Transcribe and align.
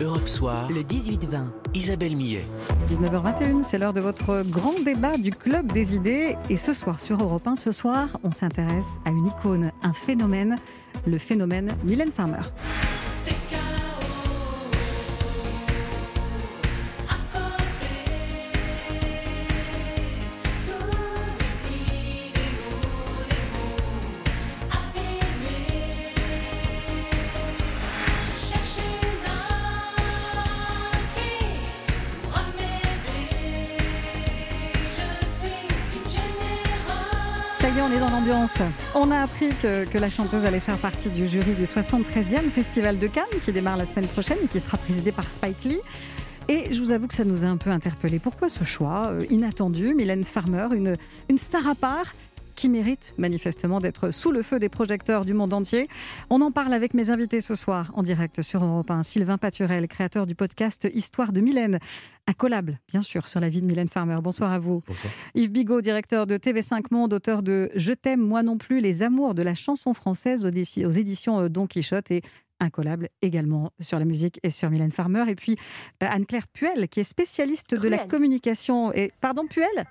Europe 0.00 0.28
Soir, 0.28 0.70
le 0.70 0.82
18-20. 0.82 1.48
Isabelle 1.74 2.14
Millet. 2.16 2.44
19h21, 2.88 3.64
c'est 3.64 3.78
l'heure 3.78 3.92
de 3.92 4.00
votre 4.00 4.42
grand 4.42 4.78
débat 4.84 5.16
du 5.16 5.30
Club 5.30 5.72
des 5.72 5.96
idées. 5.96 6.36
Et 6.48 6.56
ce 6.56 6.72
soir, 6.72 7.00
sur 7.00 7.20
Europe 7.20 7.46
1, 7.46 7.56
ce 7.56 7.72
soir, 7.72 8.18
on 8.22 8.30
s'intéresse 8.30 8.86
à 9.04 9.10
une 9.10 9.26
icône, 9.26 9.72
un 9.82 9.92
phénomène, 9.92 10.54
le 11.04 11.18
phénomène 11.18 11.76
Mylène 11.84 12.12
Farmer. 12.12 12.42
On 38.94 39.10
a 39.10 39.20
appris 39.20 39.48
que, 39.62 39.98
la 39.98 40.08
chanteuse 40.08 40.44
allait 40.44 40.60
faire 40.60 40.78
partie 40.78 41.08
du 41.08 41.28
jury 41.28 41.52
du 41.54 41.64
73e 41.64 42.50
Festival 42.50 42.98
de 42.98 43.06
Cannes 43.06 43.24
qui 43.44 43.52
démarre 43.52 43.76
la 43.76 43.86
semaine 43.86 44.06
prochaine 44.06 44.38
et 44.42 44.48
qui 44.48 44.60
sera 44.60 44.78
présidé 44.78 45.12
par 45.12 45.28
Spike 45.28 45.64
Lee. 45.64 45.80
Et 46.48 46.72
je 46.72 46.80
vous 46.80 46.92
avoue 46.92 47.08
que 47.08 47.14
ça 47.14 47.24
nous 47.24 47.44
a 47.44 47.48
un 47.48 47.58
peu 47.58 47.70
interpellé. 47.70 48.18
Pourquoi 48.18 48.48
ce 48.48 48.64
choix 48.64 49.08
euh, 49.08 49.26
inattendu? 49.30 49.94
Mylène 49.94 50.24
Farmer, 50.24 50.68
une 51.28 51.38
star 51.38 51.68
à 51.68 51.74
part 51.74 52.14
qui 52.58 52.68
mérite 52.68 53.14
manifestement 53.18 53.78
d'être 53.78 54.10
sous 54.10 54.32
le 54.32 54.42
feu 54.42 54.58
des 54.58 54.68
projecteurs 54.68 55.24
du 55.24 55.32
monde 55.32 55.54
entier. 55.54 55.86
On 56.28 56.40
en 56.40 56.50
parle 56.50 56.74
avec 56.74 56.92
mes 56.92 57.08
invités 57.10 57.40
ce 57.40 57.54
soir 57.54 57.92
en 57.94 58.02
direct 58.02 58.42
sur 58.42 58.64
Europe 58.64 58.90
1. 58.90 59.04
Sylvain 59.04 59.38
Paturel, 59.38 59.86
créateur 59.86 60.26
du 60.26 60.34
podcast 60.34 60.88
Histoire 60.92 61.30
de 61.30 61.40
Mylène. 61.40 61.78
Un 62.26 62.32
collab, 62.32 62.72
bien 62.88 63.02
sûr, 63.02 63.28
sur 63.28 63.38
la 63.38 63.48
vie 63.48 63.62
de 63.62 63.66
Mylène 63.66 63.88
Farmer. 63.88 64.16
Bonsoir 64.20 64.50
à 64.50 64.58
vous. 64.58 64.82
Bonsoir. 64.88 65.12
Yves 65.36 65.52
Bigot, 65.52 65.80
directeur 65.82 66.26
de 66.26 66.36
TV5 66.36 66.86
Monde, 66.90 67.12
auteur 67.12 67.44
de 67.44 67.70
Je 67.76 67.92
t'aime, 67.92 68.26
moi 68.26 68.42
non 68.42 68.58
plus, 68.58 68.80
les 68.80 69.04
amours 69.04 69.36
de 69.36 69.42
la 69.42 69.54
chanson 69.54 69.94
française 69.94 70.44
aux 70.44 70.50
éditions 70.90 71.48
Don 71.48 71.68
Quichotte 71.68 72.10
et 72.10 72.22
incollable 72.58 73.08
également 73.22 73.70
sur 73.78 74.00
la 74.00 74.04
musique 74.04 74.40
et 74.42 74.50
sur 74.50 74.68
Mylène 74.68 74.90
Farmer. 74.90 75.26
Et 75.28 75.36
puis 75.36 75.52
euh, 76.02 76.08
Anne-Claire 76.10 76.48
Puel, 76.48 76.88
qui 76.88 76.98
est 76.98 77.04
spécialiste 77.04 77.76
de 77.76 77.86
la 77.86 77.98
communication. 77.98 78.92
Et 78.92 79.12
pardon, 79.20 79.46
Puel? 79.46 79.86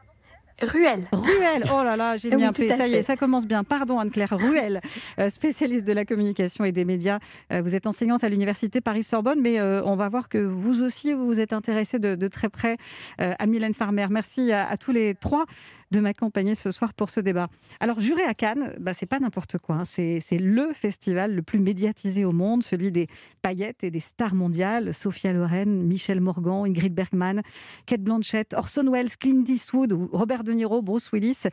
Ruel. 0.61 1.07
Ruel, 1.11 1.63
oh 1.71 1.83
là 1.83 1.95
là, 1.95 2.17
j'ai 2.17 2.35
mis 2.35 2.43
un 2.43 2.51
P, 2.51 2.69
ça 2.69 2.87
y 2.87 2.95
est, 2.95 3.01
ça 3.03 3.15
commence 3.15 3.45
bien. 3.45 3.63
Pardon 3.63 3.99
Anne-Claire, 3.99 4.35
Ruel, 4.37 4.81
euh, 5.19 5.29
spécialiste 5.29 5.85
de 5.85 5.93
la 5.93 6.03
communication 6.03 6.65
et 6.65 6.71
des 6.71 6.83
médias. 6.83 7.19
Euh, 7.51 7.61
vous 7.61 7.75
êtes 7.75 7.85
enseignante 7.85 8.23
à 8.23 8.29
l'université 8.29 8.81
Paris-Sorbonne, 8.81 9.39
mais 9.39 9.59
euh, 9.59 9.83
on 9.85 9.95
va 9.95 10.09
voir 10.09 10.29
que 10.29 10.39
vous 10.39 10.81
aussi, 10.81 11.13
vous 11.13 11.25
vous 11.27 11.39
êtes 11.39 11.53
intéressée 11.53 11.99
de, 11.99 12.15
de, 12.15 12.27
très 12.27 12.49
près 12.49 12.77
à 13.19 13.45
Mylène 13.45 13.73
Farmer. 13.73 14.07
Merci 14.09 14.51
à, 14.51 14.67
à 14.67 14.77
tous 14.77 14.91
les 14.91 15.15
trois 15.15 15.45
de 15.91 15.99
m'accompagner 15.99 16.55
ce 16.55 16.71
soir 16.71 16.93
pour 16.93 17.09
ce 17.09 17.19
débat. 17.19 17.47
Alors, 17.79 17.99
juré 17.99 18.23
à 18.23 18.33
Cannes, 18.33 18.73
bah, 18.79 18.93
c'est 18.93 19.05
pas 19.05 19.19
n'importe 19.19 19.57
quoi. 19.57 19.77
Hein. 19.77 19.83
C'est 19.85 20.21
le 20.31 20.73
festival 20.73 21.33
le 21.33 21.41
plus 21.41 21.59
médiatisé 21.59 22.25
au 22.25 22.31
monde, 22.31 22.63
celui 22.63 22.91
des 22.91 23.07
paillettes 23.41 23.83
et 23.83 23.91
des 23.91 23.99
stars 23.99 24.35
mondiales. 24.35 24.93
Sophia 24.93 25.33
Loren, 25.33 25.83
Michel 25.83 26.21
Morgan, 26.21 26.65
Ingrid 26.65 26.93
Bergman, 26.93 27.41
Kate 27.85 28.01
Blanchett, 28.01 28.53
Orson 28.53 28.91
Welles, 28.91 29.15
Clint 29.19 29.45
Eastwood, 29.47 29.93
Robert 30.11 30.43
De 30.43 30.51
Niro, 30.51 30.81
Bruce 30.81 31.11
Willis. 31.11 31.43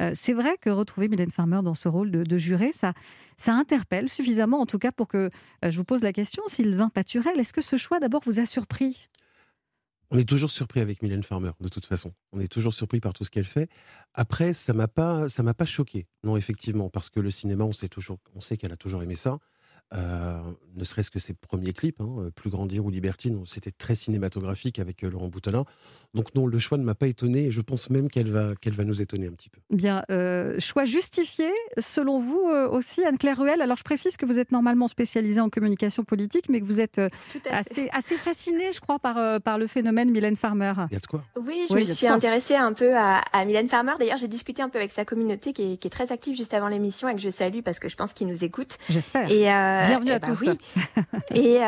Euh, 0.00 0.12
c'est 0.14 0.34
vrai 0.34 0.56
que 0.60 0.70
retrouver 0.70 1.08
Mylène 1.08 1.30
Farmer 1.30 1.60
dans 1.62 1.74
ce 1.74 1.88
rôle 1.88 2.10
de, 2.10 2.22
de 2.22 2.38
juré, 2.38 2.72
ça, 2.72 2.92
ça 3.36 3.54
interpelle 3.54 4.08
suffisamment, 4.08 4.60
en 4.60 4.66
tout 4.66 4.78
cas, 4.78 4.92
pour 4.92 5.08
que 5.08 5.30
euh, 5.64 5.70
je 5.70 5.76
vous 5.76 5.84
pose 5.84 6.02
la 6.02 6.12
question, 6.12 6.42
Sylvain 6.46 6.88
Paturel, 6.90 7.38
est-ce 7.38 7.52
que 7.52 7.62
ce 7.62 7.76
choix 7.76 8.00
d'abord 8.00 8.22
vous 8.26 8.40
a 8.40 8.46
surpris? 8.46 9.08
On 10.10 10.18
est 10.18 10.28
toujours 10.28 10.50
surpris 10.50 10.80
avec 10.80 11.02
Mylène 11.02 11.22
Farmer, 11.22 11.50
de 11.60 11.68
toute 11.68 11.84
façon. 11.86 12.12
On 12.32 12.40
est 12.40 12.48
toujours 12.48 12.72
surpris 12.72 13.00
par 13.00 13.12
tout 13.12 13.24
ce 13.24 13.30
qu'elle 13.30 13.44
fait. 13.44 13.68
Après, 14.14 14.54
ça 14.54 14.72
m'a 14.72 14.88
pas, 14.88 15.28
ça 15.28 15.42
m'a 15.42 15.54
pas 15.54 15.66
choqué, 15.66 16.06
non 16.24 16.36
effectivement, 16.36 16.88
parce 16.88 17.10
que 17.10 17.20
le 17.20 17.30
cinéma, 17.30 17.64
on 17.64 17.72
sait 17.72 17.88
toujours, 17.88 18.18
on 18.34 18.40
sait 18.40 18.56
qu'elle 18.56 18.72
a 18.72 18.76
toujours 18.76 19.02
aimé 19.02 19.16
ça. 19.16 19.38
Euh, 19.94 20.42
ne 20.76 20.84
serait-ce 20.84 21.10
que 21.10 21.18
ses 21.18 21.34
premiers 21.34 21.72
clips, 21.72 22.00
hein, 22.00 22.30
Plus 22.34 22.50
grandir 22.50 22.84
ou 22.84 22.90
Libertine, 22.90 23.42
c'était 23.46 23.70
très 23.70 23.94
cinématographique 23.94 24.78
avec 24.78 25.02
euh, 25.02 25.10
Laurent 25.10 25.28
Boutonnat. 25.28 25.64
Donc 26.14 26.34
non, 26.34 26.46
le 26.46 26.58
choix 26.58 26.78
ne 26.78 26.84
m'a 26.84 26.94
pas 26.94 27.06
étonné 27.06 27.46
et 27.46 27.50
je 27.50 27.60
pense 27.60 27.90
même 27.90 28.08
qu'elle 28.08 28.30
va, 28.30 28.54
qu'elle 28.60 28.72
va 28.72 28.84
nous 28.84 29.02
étonner 29.02 29.26
un 29.26 29.32
petit 29.32 29.50
peu. 29.50 29.60
Bien, 29.70 30.04
euh, 30.10 30.58
choix 30.58 30.86
justifié 30.86 31.50
selon 31.78 32.18
vous 32.18 32.48
euh, 32.48 32.66
aussi, 32.68 33.04
Anne-Claire 33.04 33.38
Ruel. 33.38 33.60
Alors 33.60 33.76
je 33.76 33.84
précise 33.84 34.16
que 34.16 34.24
vous 34.24 34.38
êtes 34.38 34.50
normalement 34.50 34.88
spécialisée 34.88 35.40
en 35.40 35.50
communication 35.50 36.04
politique, 36.04 36.48
mais 36.48 36.60
que 36.60 36.64
vous 36.64 36.80
êtes 36.80 36.98
euh, 36.98 37.08
assez, 37.50 37.90
assez 37.92 38.16
fascinée, 38.16 38.72
je 38.72 38.80
crois, 38.80 38.98
par, 38.98 39.18
euh, 39.18 39.38
par 39.38 39.58
le 39.58 39.66
phénomène 39.66 40.10
Mylène 40.10 40.36
Farmer. 40.36 40.72
Il 40.90 40.94
y 40.94 40.96
a 40.96 41.00
de 41.00 41.06
quoi? 41.06 41.24
Oui, 41.36 41.66
je 41.68 41.74
oui, 41.74 41.80
me 41.80 41.84
suis 41.84 42.06
intéressée 42.06 42.56
un 42.56 42.72
peu 42.72 42.96
à, 42.96 43.18
à 43.32 43.44
Mylène 43.44 43.68
Farmer. 43.68 43.92
D'ailleurs, 43.98 44.16
j'ai 44.16 44.28
discuté 44.28 44.62
un 44.62 44.70
peu 44.70 44.78
avec 44.78 44.92
sa 44.92 45.04
communauté 45.04 45.52
qui 45.52 45.74
est, 45.74 45.76
qui 45.76 45.88
est, 45.88 45.90
très 45.90 46.10
active 46.10 46.36
juste 46.36 46.54
avant 46.54 46.68
l'émission 46.68 47.08
et 47.08 47.14
que 47.14 47.20
je 47.20 47.30
salue 47.30 47.60
parce 47.62 47.80
que 47.80 47.88
je 47.88 47.96
pense 47.96 48.14
qu'ils 48.14 48.28
nous 48.28 48.44
écoutent. 48.44 48.78
J'espère. 48.88 49.30
Et 49.30 49.50
Bienvenue 49.84 50.10
et 50.10 50.14
à 50.14 50.18
bah, 50.18 50.28
tous. 50.28 50.42
Oui. 50.42 50.58
et, 51.34 51.60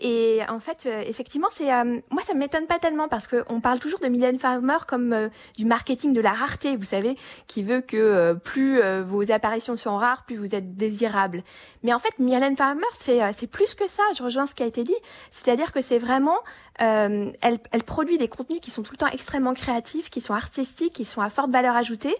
et, 0.00 0.40
en 0.48 0.60
fait, 0.60 0.86
effectivement, 1.06 1.48
c'est 1.50 1.68
moi 2.10 2.22
ça 2.22 2.34
m'étonne 2.34 2.66
pas 2.66 2.78
tellement 2.78 3.08
parce 3.08 3.26
qu'on 3.26 3.60
parle 3.60 3.78
toujours 3.78 4.00
de 4.00 4.08
Mylène 4.08 4.38
Farmer 4.38 4.78
comme 4.86 5.12
euh, 5.12 5.28
du 5.56 5.64
marketing 5.64 6.12
de 6.12 6.20
la 6.20 6.32
rareté, 6.32 6.76
vous 6.76 6.84
savez, 6.84 7.16
qui 7.46 7.62
veut 7.62 7.80
que 7.80 7.96
euh, 7.96 8.34
plus 8.34 8.80
euh, 8.80 9.02
vos 9.02 9.30
apparitions 9.30 9.76
sont 9.76 9.96
rares, 9.96 10.24
plus 10.24 10.36
vous 10.36 10.54
êtes 10.54 10.76
désirable. 10.76 11.42
Mais 11.82 11.92
en 11.92 11.98
fait, 11.98 12.18
Mylène 12.18 12.56
Farmer, 12.56 12.82
c'est 12.98 13.20
c'est 13.32 13.46
plus 13.46 13.74
que 13.74 13.88
ça. 13.88 14.02
Je 14.16 14.22
rejoins 14.22 14.46
ce 14.46 14.54
qui 14.54 14.62
a 14.62 14.66
été 14.66 14.84
dit, 14.84 14.94
c'est-à-dire 15.30 15.72
que 15.72 15.80
c'est 15.80 15.98
vraiment 15.98 16.38
euh, 16.80 17.32
elle, 17.40 17.58
elle, 17.72 17.82
produit 17.82 18.18
des 18.18 18.28
contenus 18.28 18.60
qui 18.60 18.70
sont 18.70 18.82
tout 18.82 18.92
le 18.92 18.98
temps 18.98 19.08
extrêmement 19.08 19.54
créatifs, 19.54 20.10
qui 20.10 20.20
sont 20.20 20.34
artistiques, 20.34 20.92
qui 20.92 21.04
sont 21.04 21.20
à 21.20 21.30
forte 21.30 21.50
valeur 21.50 21.74
ajoutée. 21.74 22.14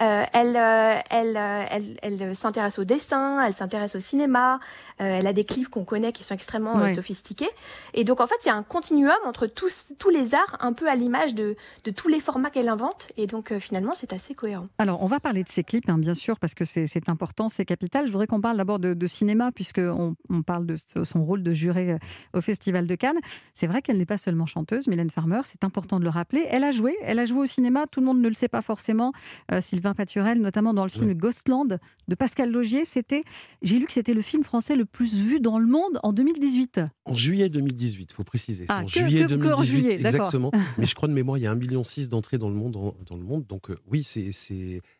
Euh, 0.00 0.24
elle, 0.32 0.56
euh, 0.56 0.98
elle, 1.10 1.36
elle, 1.70 1.98
elle 2.02 2.36
s'intéresse 2.36 2.78
au 2.78 2.84
dessin, 2.84 3.44
elle 3.44 3.54
s'intéresse 3.54 3.96
au 3.96 4.00
cinéma. 4.00 4.60
elle 4.98 5.26
a 5.26 5.32
des 5.32 5.44
clips 5.44 5.68
qu'on 5.68 5.84
connaît 5.84 6.12
qui 6.12 6.22
sont 6.22 6.34
extrêmement 6.34 6.88
sophistiqués. 6.88 7.48
Et 7.94 8.04
donc 8.04 8.20
en 8.20 8.26
fait, 8.26 8.36
il 8.44 8.48
y 8.48 8.50
a 8.50 8.54
un 8.54 8.62
continuum 8.62 9.16
entre 9.24 9.46
tous, 9.46 9.92
tous 9.98 10.10
les 10.10 10.34
arts, 10.34 10.56
un 10.60 10.72
peu 10.72 10.88
à 10.88 10.94
l'image 10.94 11.34
de, 11.34 11.56
de 11.84 11.90
tous 11.90 12.08
les 12.08 12.20
formats 12.20 12.50
qu'elle 12.50 12.68
invente. 12.68 13.10
Et 13.16 13.26
donc 13.26 13.52
finalement, 13.58 13.92
c'est 13.94 14.12
assez 14.12 14.34
cohérent. 14.34 14.68
Alors, 14.78 15.02
on 15.02 15.06
va 15.06 15.20
parler 15.20 15.42
de 15.42 15.48
ces 15.48 15.64
clips, 15.64 15.88
hein, 15.88 15.98
bien 15.98 16.14
sûr, 16.14 16.38
parce 16.38 16.54
que 16.54 16.64
c'est 16.64 17.08
important, 17.08 17.48
c'est 17.48 17.64
capital. 17.64 18.06
Je 18.06 18.12
voudrais 18.12 18.26
qu'on 18.26 18.40
parle 18.40 18.56
d'abord 18.56 18.78
de, 18.78 18.94
de, 18.94 19.06
cinéma, 19.06 19.50
puisqu'on 19.52 20.14
on 20.28 20.42
parle 20.42 20.66
de 20.66 20.76
son 21.04 21.24
rôle 21.24 21.42
de 21.42 21.52
juré 21.52 21.96
au 22.32 22.40
Festival 22.40 22.86
de 22.86 22.94
Cannes. 22.94 23.18
C'est 23.54 23.66
vrai 23.66 23.82
qu'elle 23.82 23.98
n'est 24.04 24.06
pas 24.06 24.18
seulement 24.18 24.46
chanteuse, 24.46 24.86
Mylène 24.86 25.10
Farmer, 25.10 25.40
c'est 25.44 25.64
important 25.64 25.98
de 25.98 26.04
le 26.04 26.10
rappeler. 26.10 26.44
Elle 26.50 26.62
a 26.62 26.72
joué, 26.72 26.94
elle 27.02 27.18
a 27.18 27.24
joué 27.24 27.40
au 27.40 27.46
cinéma, 27.46 27.86
tout 27.90 28.00
le 28.00 28.06
monde 28.06 28.20
ne 28.20 28.28
le 28.28 28.34
sait 28.34 28.48
pas 28.48 28.60
forcément. 28.60 29.12
Euh, 29.50 29.60
Sylvain 29.62 29.94
Paturel, 29.94 30.40
notamment 30.40 30.74
dans 30.74 30.84
le 30.84 30.90
film 30.90 31.08
oui. 31.08 31.14
Ghostland 31.14 31.78
de 32.06 32.14
Pascal 32.14 32.50
Logier, 32.50 32.84
c'était, 32.84 33.22
j'ai 33.62 33.78
lu 33.78 33.86
que 33.86 33.92
c'était 33.92 34.12
le 34.12 34.20
film 34.20 34.44
français 34.44 34.76
le 34.76 34.84
plus 34.84 35.14
vu 35.14 35.40
dans 35.40 35.58
le 35.58 35.66
monde 35.66 35.98
en 36.02 36.12
2018. 36.12 36.82
En 37.06 37.14
juillet 37.14 37.48
2018, 37.48 38.10
il 38.10 38.14
faut 38.14 38.24
préciser. 38.24 38.66
Ah, 38.68 38.82
en 38.82 38.84
que, 38.84 38.92
juillet 38.92 39.22
que, 39.22 39.28
2018, 39.28 39.56
que 39.56 39.66
juillet, 39.66 39.94
exactement. 39.94 40.50
Mais 40.78 40.84
je 40.84 40.94
crois 40.94 41.08
de 41.08 41.14
mémoire, 41.14 41.38
il 41.38 41.42
y 41.42 41.46
a 41.46 41.54
1,6 41.54 41.58
million 41.58 41.82
d'entrées 42.10 42.36
dans 42.36 42.50
le 42.50 42.54
monde. 42.54 42.72
Dans 42.72 43.16
le 43.16 43.22
monde. 43.22 43.46
Donc 43.46 43.70
euh, 43.70 43.76
oui, 43.90 44.04
c'est 44.04 44.30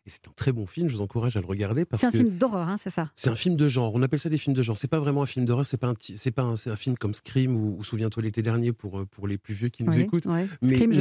un 0.07 0.31
très 0.35 0.51
bon 0.51 0.65
film. 0.65 0.89
Je 0.89 0.95
vous 0.95 1.01
encourage 1.01 1.37
à 1.37 1.41
le 1.41 1.45
regarder. 1.45 1.85
C'est 1.93 2.07
un 2.07 2.11
film 2.11 2.29
d'horreur, 2.29 2.67
hein, 2.67 2.77
c'est 2.79 2.89
ça 2.89 3.11
C'est 3.15 3.29
un 3.29 3.35
film 3.35 3.55
de 3.55 3.67
genre. 3.67 3.93
On 3.93 4.01
appelle 4.01 4.19
ça 4.19 4.29
des 4.29 4.37
films 4.37 4.55
de 4.55 4.63
genre. 4.63 4.77
C'est 4.77 4.87
pas 4.87 4.99
vraiment 4.99 5.21
un 5.21 5.27
film 5.27 5.45
d'horreur. 5.45 5.65
C'est 5.65 5.77
pas 5.77 5.87
un, 5.87 5.95
pas 6.31 6.43
un, 6.43 6.53
un, 6.53 6.75
film 6.75 6.97
comme 6.97 7.13
Scream 7.13 7.55
ou, 7.55 7.77
ou 7.77 7.83
Souviens-toi 7.83 8.23
l'été 8.23 8.41
dernier 8.41 8.71
pour 8.71 8.94
euh, 8.99 9.05
pour 9.05 9.27
les 9.27 9.37
plus 9.37 9.53
vieux 9.53 9.69
qui 9.69 9.83
nous 9.83 9.93
oui, 9.93 10.01
écoutent. 10.01 10.25
Mais, 10.25 10.47
Scream, 10.75 10.91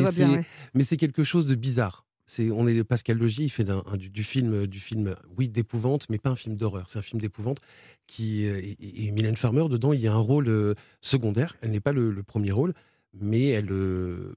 mais 0.74 0.84
c'est 0.84 0.94
ouais. 0.94 0.96
quelque 0.98 1.24
chose 1.24 1.46
de 1.46 1.54
bizarre. 1.54 2.06
On 2.38 2.66
est 2.66 2.84
Pascal 2.84 3.18
Logier, 3.18 3.44
il 3.44 3.50
fait 3.50 3.68
un, 3.68 3.82
un, 3.86 3.96
du, 3.96 4.08
du, 4.08 4.24
film 4.24 4.66
du 4.66 4.80
film 4.80 5.14
oui 5.36 5.48
d'épouvante, 5.48 6.06
mais 6.08 6.18
pas 6.18 6.30
un 6.30 6.36
film 6.36 6.56
d'horreur. 6.56 6.88
C'est 6.88 6.98
un 6.98 7.02
film 7.02 7.20
d'épouvante 7.20 7.58
qui 8.06 8.44
et, 8.44 9.06
et, 9.06 9.10
Mylène 9.10 9.36
Farmer 9.36 9.68
dedans, 9.68 9.92
il 9.92 10.00
y 10.00 10.08
a 10.08 10.14
un 10.14 10.18
rôle 10.18 10.48
euh, 10.48 10.74
secondaire. 11.02 11.56
Elle 11.60 11.72
n'est 11.72 11.80
pas 11.80 11.92
le, 11.92 12.10
le, 12.10 12.22
premier 12.22 12.50
rôle, 12.50 12.72
mais 13.12 13.48
elle 13.48 13.70
euh, 13.70 14.34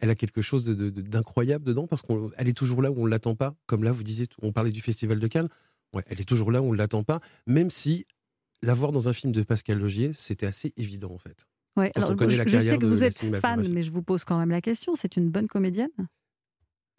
elle 0.00 0.10
a 0.10 0.14
quelque 0.14 0.42
chose 0.42 0.64
d'incroyable 0.64 1.64
de, 1.64 1.70
de, 1.70 1.74
dedans 1.74 1.86
parce 1.86 2.02
qu'elle 2.02 2.48
est 2.48 2.56
toujours 2.56 2.80
là 2.80 2.90
où 2.90 3.02
on 3.02 3.04
ne 3.04 3.10
l'attend 3.10 3.34
pas. 3.34 3.54
Comme 3.66 3.84
là, 3.84 3.92
vous 3.92 4.04
disiez, 4.04 4.26
on 4.40 4.52
parlait 4.52 4.70
du 4.70 4.80
Festival 4.80 5.18
de 5.18 5.26
Cannes. 5.26 5.48
Ouais, 5.92 6.04
elle 6.06 6.20
est 6.20 6.28
toujours 6.28 6.50
là 6.50 6.62
où 6.62 6.66
on 6.66 6.72
ne 6.72 6.78
l'attend 6.78 7.02
pas, 7.02 7.20
même 7.46 7.70
si 7.70 8.06
la 8.62 8.74
voir 8.74 8.92
dans 8.92 9.08
un 9.08 9.12
film 9.12 9.32
de 9.32 9.42
Pascal 9.42 9.78
Logier, 9.78 10.12
c'était 10.14 10.46
assez 10.46 10.72
évident 10.76 11.12
en 11.12 11.18
fait. 11.18 11.46
Ouais, 11.78 11.92
alors, 11.94 12.14
je, 12.18 12.28
je, 12.28 12.58
sais 12.58 12.76
que 12.76 12.86
vous 12.86 13.04
êtes 13.04 13.18
fan, 13.40 13.66
mais 13.72 13.82
je 13.82 13.92
vous 13.92 14.02
pose 14.02 14.24
quand 14.24 14.38
même 14.38 14.50
la 14.50 14.60
question. 14.60 14.96
C'est 14.96 15.16
une 15.16 15.30
bonne 15.30 15.46
comédienne? 15.46 15.90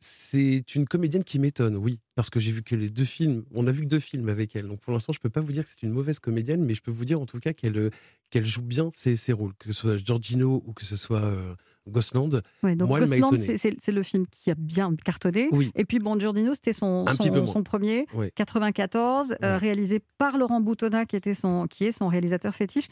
C'est 0.02 0.76
une 0.76 0.88
comédienne 0.88 1.26
qui 1.26 1.40
m'étonne, 1.40 1.76
oui, 1.76 2.00
parce 2.16 2.30
que 2.30 2.40
j'ai 2.40 2.52
vu 2.52 2.64
que 2.64 2.74
les 2.74 2.90
deux 2.90 3.04
films, 3.04 3.44
on 3.54 3.68
a 3.68 3.74
vu 3.74 3.81
que 3.81 3.88
deux 3.88 4.00
films 4.00 4.30
avec 4.30 4.56
elle. 4.56 4.66
Donc 4.66 4.80
pour 4.80 4.94
l'instant, 4.94 5.12
je 5.12 5.20
peux 5.20 5.30
pas 5.30 5.42
vous 5.42 5.52
dire 5.52 5.66
que 5.66 5.70
c'est 5.70 5.84
une 5.84 5.92
mauvaise 5.92 6.20
comédienne, 6.20 6.64
mais 6.64 6.74
je 6.74 6.81
peux 6.81 6.92
vous 6.92 7.04
dire 7.04 7.20
en 7.20 7.26
tout 7.26 7.40
cas 7.40 7.52
qu'elle 7.52 7.92
qu'elle 8.30 8.46
joue 8.46 8.62
bien 8.62 8.92
ses, 8.94 9.18
ses, 9.18 9.34
rôles, 9.34 9.54
que 9.56 9.74
ce 9.74 9.81
soit 9.81 9.98
Giorgino 9.98 10.64
ou 10.66 10.72
que 10.72 10.86
ce 10.86 10.96
soit 10.96 11.22
euh, 11.22 11.54
Gosland. 11.86 12.42
Ouais, 12.64 12.78
donc 12.78 12.88
Moi, 12.88 13.02
Gosland, 13.02 13.38
c'est 13.58 13.92
le 13.92 14.04
film 14.04 14.25
qui 14.28 14.50
a 14.52 14.56
bien 14.56 14.96
cartonné. 14.96 15.50
Oui. 15.52 15.70
Et 15.75 15.84
puis 15.84 16.00
bon, 16.00 16.18
Giorgino, 16.18 16.54
c'était 16.54 16.72
son, 16.72 17.04
son, 17.06 17.48
son, 17.48 17.64
premier, 17.64 18.06
oui. 18.14 18.30
94, 18.36 19.36
euh, 19.44 19.58
réalisé 19.58 20.02
par 20.18 20.38
Laurent 20.38 20.62
Boutonnat, 20.62 21.06
qui 21.08 21.18
était 21.18 21.34
son, 21.34 21.68
qui 21.68 21.84
est 21.84 21.92
son 21.92 22.08
réalisateur 22.08 22.56
fétiche 22.56 22.88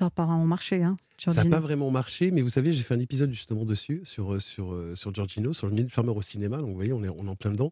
Ça 0.00 0.06
n'a 0.06 0.10
pas 0.10 0.24
vraiment 0.24 0.46
marché. 0.46 0.82
Hein, 0.82 0.96
ça 1.18 1.44
n'a 1.44 1.50
pas 1.50 1.60
vraiment 1.60 1.90
marché, 1.90 2.30
mais 2.30 2.40
vous 2.40 2.48
savez, 2.48 2.72
j'ai 2.72 2.82
fait 2.82 2.94
un 2.94 3.00
épisode 3.00 3.30
justement 3.32 3.64
dessus, 3.64 4.00
sur, 4.04 4.40
sur, 4.40 4.76
sur 4.94 5.14
Giorgino, 5.14 5.52
sur 5.52 5.66
le 5.66 5.74
Mille 5.74 5.90
Farmer 5.90 6.12
au 6.12 6.22
cinéma. 6.22 6.56
Donc 6.56 6.68
vous 6.68 6.74
voyez, 6.74 6.92
on 6.92 7.04
est, 7.04 7.08
on 7.08 7.26
est 7.26 7.28
en 7.28 7.36
plein 7.36 7.50
dedans. 7.50 7.70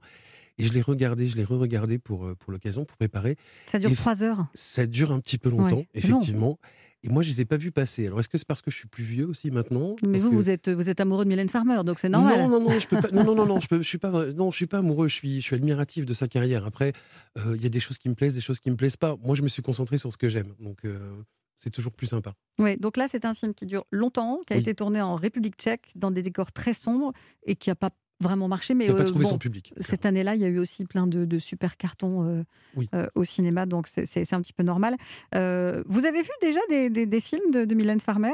Et 0.58 0.64
je 0.64 0.72
l'ai 0.72 0.80
regardé, 0.80 1.28
je 1.28 1.36
l'ai 1.36 1.44
re-regardé 1.44 1.98
pour, 1.98 2.34
pour 2.36 2.52
l'occasion, 2.52 2.84
pour 2.84 2.96
préparer. 2.96 3.36
Ça 3.70 3.78
dure 3.78 3.94
trois 3.94 4.22
heures. 4.22 4.46
Ça 4.54 4.86
dure 4.86 5.12
un 5.12 5.20
petit 5.20 5.38
peu 5.38 5.48
longtemps, 5.48 5.84
effectivement. 5.94 6.58
Et 7.04 7.08
moi, 7.08 7.22
je 7.22 7.30
les 7.30 7.42
ai 7.42 7.44
pas 7.44 7.56
vus 7.56 7.70
passer. 7.70 8.08
Alors, 8.08 8.18
est-ce 8.18 8.28
que 8.28 8.38
c'est 8.38 8.46
parce 8.46 8.60
que 8.60 8.72
je 8.72 8.76
suis 8.76 8.88
plus 8.88 9.04
vieux 9.04 9.26
aussi 9.26 9.52
maintenant? 9.52 9.94
Mais 10.04 10.18
vous, 10.18 10.32
vous 10.32 10.50
êtes, 10.50 10.68
vous 10.68 10.90
êtes 10.90 10.98
amoureux 10.98 11.24
de 11.24 11.28
Mylène 11.28 11.48
Farmer, 11.48 11.80
donc 11.84 12.00
c'est 12.00 12.08
normal. 12.08 12.40
Non, 12.40 12.48
non, 12.48 12.60
non, 12.60 12.78
je 12.78 12.88
peux 12.88 13.00
pas. 13.00 13.10
Non, 13.12 13.22
non, 13.22 13.36
non, 13.36 13.46
non, 13.46 13.60
je, 13.70 13.76
je 13.76 13.82
suis 13.82 13.98
pas. 13.98 14.10
Non, 14.32 14.50
je 14.50 14.56
suis 14.56 14.66
pas 14.66 14.78
amoureux. 14.78 15.06
Je 15.06 15.14
suis, 15.14 15.40
je 15.40 15.46
suis 15.46 15.54
admiratif 15.54 16.06
de 16.06 16.14
sa 16.14 16.26
carrière. 16.26 16.66
Après, 16.66 16.92
euh, 17.38 17.54
il 17.54 17.62
y 17.62 17.66
a 17.66 17.68
des 17.68 17.78
choses 17.78 17.98
qui 17.98 18.08
me 18.08 18.14
plaisent, 18.14 18.34
des 18.34 18.40
choses 18.40 18.58
qui 18.58 18.70
me 18.70 18.76
plaisent 18.76 18.96
pas. 18.96 19.16
Moi, 19.22 19.36
je 19.36 19.42
me 19.42 19.48
suis 19.48 19.62
concentré 19.62 19.96
sur 19.96 20.12
ce 20.12 20.16
que 20.16 20.28
j'aime. 20.28 20.54
Donc. 20.58 20.78
Euh, 20.84 20.98
c'est 21.58 21.70
toujours 21.70 21.92
plus 21.92 22.06
sympa. 22.06 22.34
Oui, 22.58 22.76
donc 22.76 22.96
là, 22.96 23.06
c'est 23.08 23.24
un 23.24 23.34
film 23.34 23.54
qui 23.54 23.66
dure 23.66 23.84
longtemps, 23.90 24.40
qui 24.46 24.54
a 24.54 24.56
été 24.56 24.74
tourné 24.74 25.00
en 25.00 25.16
République 25.16 25.56
tchèque, 25.56 25.90
dans 25.94 26.10
des 26.10 26.22
décors 26.22 26.52
très 26.52 26.72
sombres, 26.72 27.12
et 27.44 27.56
qui 27.56 27.68
n'a 27.68 27.74
pas 27.74 27.90
vraiment 28.20 28.48
marché. 28.48 28.74
Mais 28.74 28.86
il 28.86 28.94
pas 28.94 29.02
euh, 29.02 29.06
trouvé 29.06 29.24
son 29.24 29.38
public. 29.38 29.72
Cette 29.80 30.06
année-là, 30.06 30.34
il 30.34 30.40
y 30.40 30.44
a 30.44 30.48
eu 30.48 30.58
aussi 30.58 30.84
plein 30.84 31.06
de, 31.06 31.38
super 31.38 31.76
cartons 31.76 32.24
euh, 32.24 32.42
euh, 32.94 33.06
au 33.14 33.24
cinéma, 33.24 33.66
donc 33.66 33.88
c'est 33.88 34.32
un 34.32 34.40
petit 34.40 34.52
peu 34.52 34.62
normal. 34.62 34.96
vous 35.32 36.06
avez 36.06 36.22
vu 36.22 36.30
déjà 36.42 36.60
des, 36.68 37.20
films 37.20 37.50
de, 37.52 37.74
Mylène 37.74 38.00
Farmer, 38.00 38.32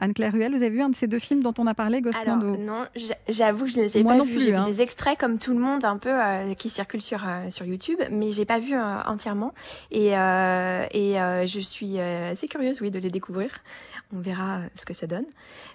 Anne-Claire 0.00 0.32
Ruel? 0.32 0.52
Vous 0.52 0.62
avez 0.62 0.70
vu 0.70 0.82
un 0.82 0.90
de 0.90 0.94
ces 0.94 1.06
deux 1.06 1.18
films 1.18 1.42
dont 1.42 1.54
on 1.58 1.66
a 1.66 1.74
parlé, 1.74 2.00
Ghost 2.00 2.18
Alors, 2.20 2.38
Non, 2.38 2.86
j'avoue 3.28 3.64
que 3.64 3.70
je 3.70 3.78
ne 3.78 3.82
les 3.84 3.98
ai 3.98 4.04
pas 4.04 4.22
vus. 4.22 4.38
J'ai 4.38 4.50
vu 4.50 4.56
hein. 4.56 4.64
des 4.64 4.82
extraits 4.82 5.18
comme 5.18 5.38
tout 5.38 5.52
le 5.52 5.60
monde, 5.60 5.84
un 5.84 5.98
peu 5.98 6.12
qui 6.56 6.68
circulent 6.70 7.02
sur 7.02 7.26
sur 7.50 7.64
YouTube, 7.64 7.98
mais 8.10 8.32
j'ai 8.32 8.44
pas 8.44 8.58
vu 8.58 8.74
entièrement. 8.76 9.52
Et 9.90 10.08
et 10.08 11.46
je 11.46 11.60
suis 11.60 11.98
assez 11.98 12.48
curieuse, 12.48 12.80
oui, 12.80 12.90
de 12.90 12.98
les 12.98 13.10
découvrir. 13.10 13.50
On 14.14 14.20
verra 14.20 14.60
ce 14.78 14.86
que 14.86 14.94
ça 14.94 15.06
donne. 15.06 15.24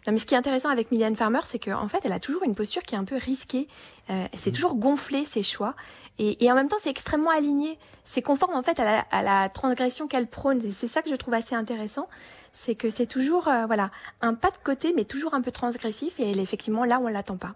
Non, 0.07 0.13
mais 0.13 0.17
ce 0.17 0.25
qui 0.25 0.35
est 0.35 0.37
intéressant 0.37 0.69
avec 0.69 0.91
Mylène 0.91 1.15
Farmer, 1.15 1.41
c'est 1.43 1.59
qu'en 1.59 1.87
fait, 1.87 1.99
elle 2.05 2.13
a 2.13 2.19
toujours 2.19 2.43
une 2.43 2.55
posture 2.55 2.81
qui 2.81 2.95
est 2.95 2.97
un 2.97 3.03
peu 3.03 3.17
risqué. 3.31 3.67
Euh, 4.09 4.25
c'est 4.35 4.51
toujours 4.51 4.75
gonflé 4.75 5.25
ses 5.25 5.43
choix. 5.43 5.73
Et, 6.19 6.51
en 6.51 6.55
même 6.55 6.67
temps, 6.67 6.77
c'est 6.81 6.89
extrêmement 6.89 7.31
aligné. 7.31 7.79
C'est 8.03 8.21
conforme 8.21 8.53
en 8.53 8.61
fait 8.61 8.79
à 8.79 9.21
la, 9.21 9.49
transgression 9.49 10.07
qu'elle 10.07 10.27
prône. 10.27 10.63
Et 10.63 10.71
c'est 10.71 10.87
ça 10.87 11.01
que 11.01 11.09
je 11.09 11.15
trouve 11.15 11.33
assez 11.33 11.55
intéressant. 11.55 12.07
C'est 12.51 12.75
que 12.75 12.89
c'est 12.89 13.07
toujours 13.07 13.47
euh, 13.47 13.65
voilà 13.65 13.89
un 14.21 14.33
pas 14.35 14.51
de 14.51 14.57
côté, 14.63 14.93
mais 14.95 15.05
toujours 15.05 15.33
un 15.33 15.41
peu 15.41 15.51
transgressif. 15.51 16.19
Et 16.19 16.29
elle 16.29 16.39
est 16.39 16.43
effectivement 16.43 16.85
là 16.85 16.99
où 16.99 17.05
on 17.05 17.07
l'attend 17.07 17.37
pas. 17.37 17.55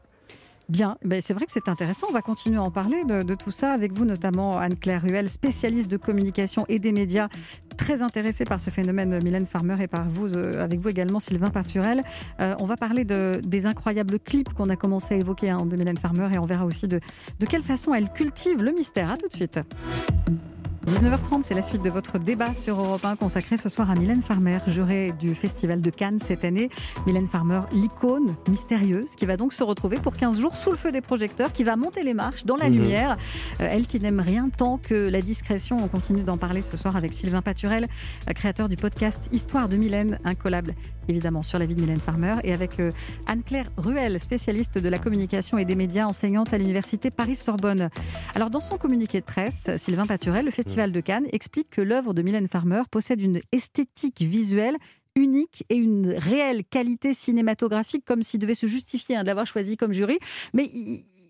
Bien, 0.67 0.97
ben, 1.03 1.21
c'est 1.21 1.33
vrai 1.33 1.45
que 1.45 1.51
c'est 1.51 1.69
intéressant. 1.69 2.07
On 2.09 2.13
va 2.13 2.23
continuer 2.23 2.57
à 2.57 2.63
en 2.63 2.71
parler 2.71 3.03
de, 3.03 3.35
tout 3.35 3.51
ça 3.51 3.71
avec 3.71 3.91
vous, 3.93 4.05
notamment 4.05 4.57
Anne-Claire 4.57 5.03
Ruel, 5.03 5.29
spécialiste 5.29 5.89
de 5.91 5.97
communication 5.97 6.65
et 6.69 6.79
des 6.79 6.91
médias, 6.91 7.27
très 7.75 8.01
intéressée 8.01 8.43
par 8.43 8.59
ce 8.59 8.69
phénomène 8.69 9.19
Mylène 9.23 9.45
Farmer 9.45 9.75
et 9.81 9.87
par 9.87 10.09
vous, 10.09 10.33
euh, 10.35 10.63
avec 10.63 10.79
vous 10.79 10.89
également 10.89 11.19
Sylvain 11.19 11.49
Parturel. 11.49 12.01
Euh, 12.39 12.55
on 12.59 12.65
va 12.65 12.77
parler 12.77 13.05
de, 13.05 13.39
des 13.43 13.65
incroyables 13.65 14.19
clips 14.19 14.53
qu'on 14.53 14.69
a 14.69 14.75
commencé 14.75 15.15
à 15.15 15.17
évoquer 15.17 15.49
hein, 15.49 15.65
de 15.65 15.75
Mylène 15.75 15.97
Farmer 15.97 16.29
et 16.33 16.39
on 16.39 16.45
verra 16.45 16.65
aussi 16.65 16.87
de, 16.87 16.99
de 17.39 17.45
quelle 17.45 17.63
façon 17.63 17.93
elle 17.93 18.09
cultive 18.09 18.63
le 18.63 18.71
mystère. 18.71 19.11
À 19.11 19.17
tout 19.17 19.27
de 19.27 19.33
suite. 19.33 19.59
19h30, 20.87 21.41
c'est 21.41 21.55
la 21.55 21.63
suite 21.63 21.81
de 21.81 21.89
votre 21.89 22.19
débat 22.19 22.53
sur 22.53 22.79
Europe 22.79 23.03
1 23.03 23.15
consacré 23.15 23.57
ce 23.57 23.69
soir 23.69 23.89
à 23.89 23.95
Mylène 23.95 24.21
Farmer, 24.21 24.59
jurée 24.67 25.13
du 25.19 25.33
Festival 25.33 25.81
de 25.81 25.89
Cannes 25.89 26.19
cette 26.19 26.45
année. 26.45 26.69
Mylène 27.07 27.25
Farmer, 27.25 27.61
l'icône 27.71 28.35
mystérieuse, 28.47 29.15
qui 29.17 29.25
va 29.25 29.35
donc 29.35 29.53
se 29.53 29.63
retrouver 29.63 29.97
pour 29.97 30.15
15 30.15 30.39
jours 30.39 30.55
sous 30.55 30.69
le 30.69 30.77
feu 30.77 30.91
des 30.91 31.01
projecteurs, 31.01 31.51
qui 31.53 31.63
va 31.63 31.75
monter 31.75 32.03
les 32.03 32.13
marches 32.13 32.45
dans 32.45 32.55
la 32.55 32.69
mhm. 32.69 32.75
lumière. 32.75 33.17
Euh, 33.61 33.67
elle 33.71 33.87
qui 33.87 33.99
n'aime 33.99 34.19
rien 34.19 34.49
tant 34.55 34.77
que 34.77 35.09
la 35.09 35.21
discrétion. 35.21 35.77
On 35.81 35.87
continue 35.87 36.21
d'en 36.21 36.37
parler 36.37 36.61
ce 36.61 36.77
soir 36.77 36.95
avec 36.95 37.13
Sylvain 37.13 37.41
Paturel, 37.41 37.87
euh, 38.29 38.33
créateur 38.33 38.69
du 38.69 38.75
podcast 38.75 39.27
Histoire 39.31 39.67
de 39.67 39.77
Mylène, 39.77 40.19
incollable 40.23 40.75
évidemment 41.07 41.43
sur 41.43 41.59
la 41.59 41.67
vie 41.67 41.75
de 41.75 41.81
Mylène 41.81 41.99
Farmer, 41.99 42.35
et 42.43 42.51
avec 42.51 42.79
euh, 42.79 42.91
Anne-Claire 43.27 43.69
Ruel, 43.77 44.19
spécialiste 44.19 44.79
de 44.79 44.89
la 44.89 44.97
communication 44.97 45.59
et 45.59 45.65
des 45.65 45.75
médias, 45.75 46.07
enseignante 46.07 46.51
à 46.51 46.57
l'université 46.57 47.11
Paris-Sorbonne. 47.11 47.89
Alors 48.33 48.49
dans 48.49 48.59
son 48.59 48.77
communiqué 48.77 49.19
de 49.19 49.25
presse, 49.25 49.69
Sylvain 49.77 50.07
Paturel, 50.07 50.45
le 50.45 50.51
festival 50.51 50.74
Festival 50.75 50.91
de 50.91 50.99
Cannes 50.99 51.27
explique 51.31 51.69
que 51.69 51.79
l'œuvre 51.79 52.13
de 52.13 52.21
Mylène 52.21 52.49
Farmer 52.49 52.81
possède 52.91 53.21
une 53.21 53.39
esthétique 53.53 54.21
visuelle 54.21 54.75
unique 55.15 55.63
et 55.69 55.75
une 55.75 56.09
réelle 56.09 56.65
qualité 56.65 57.13
cinématographique, 57.13 58.03
comme 58.03 58.23
s'il 58.23 58.41
devait 58.41 58.55
se 58.55 58.67
justifier 58.67 59.15
hein, 59.15 59.23
d'avoir 59.23 59.47
choisi 59.47 59.77
comme 59.77 59.93
jury. 59.93 60.19
Mais 60.53 60.69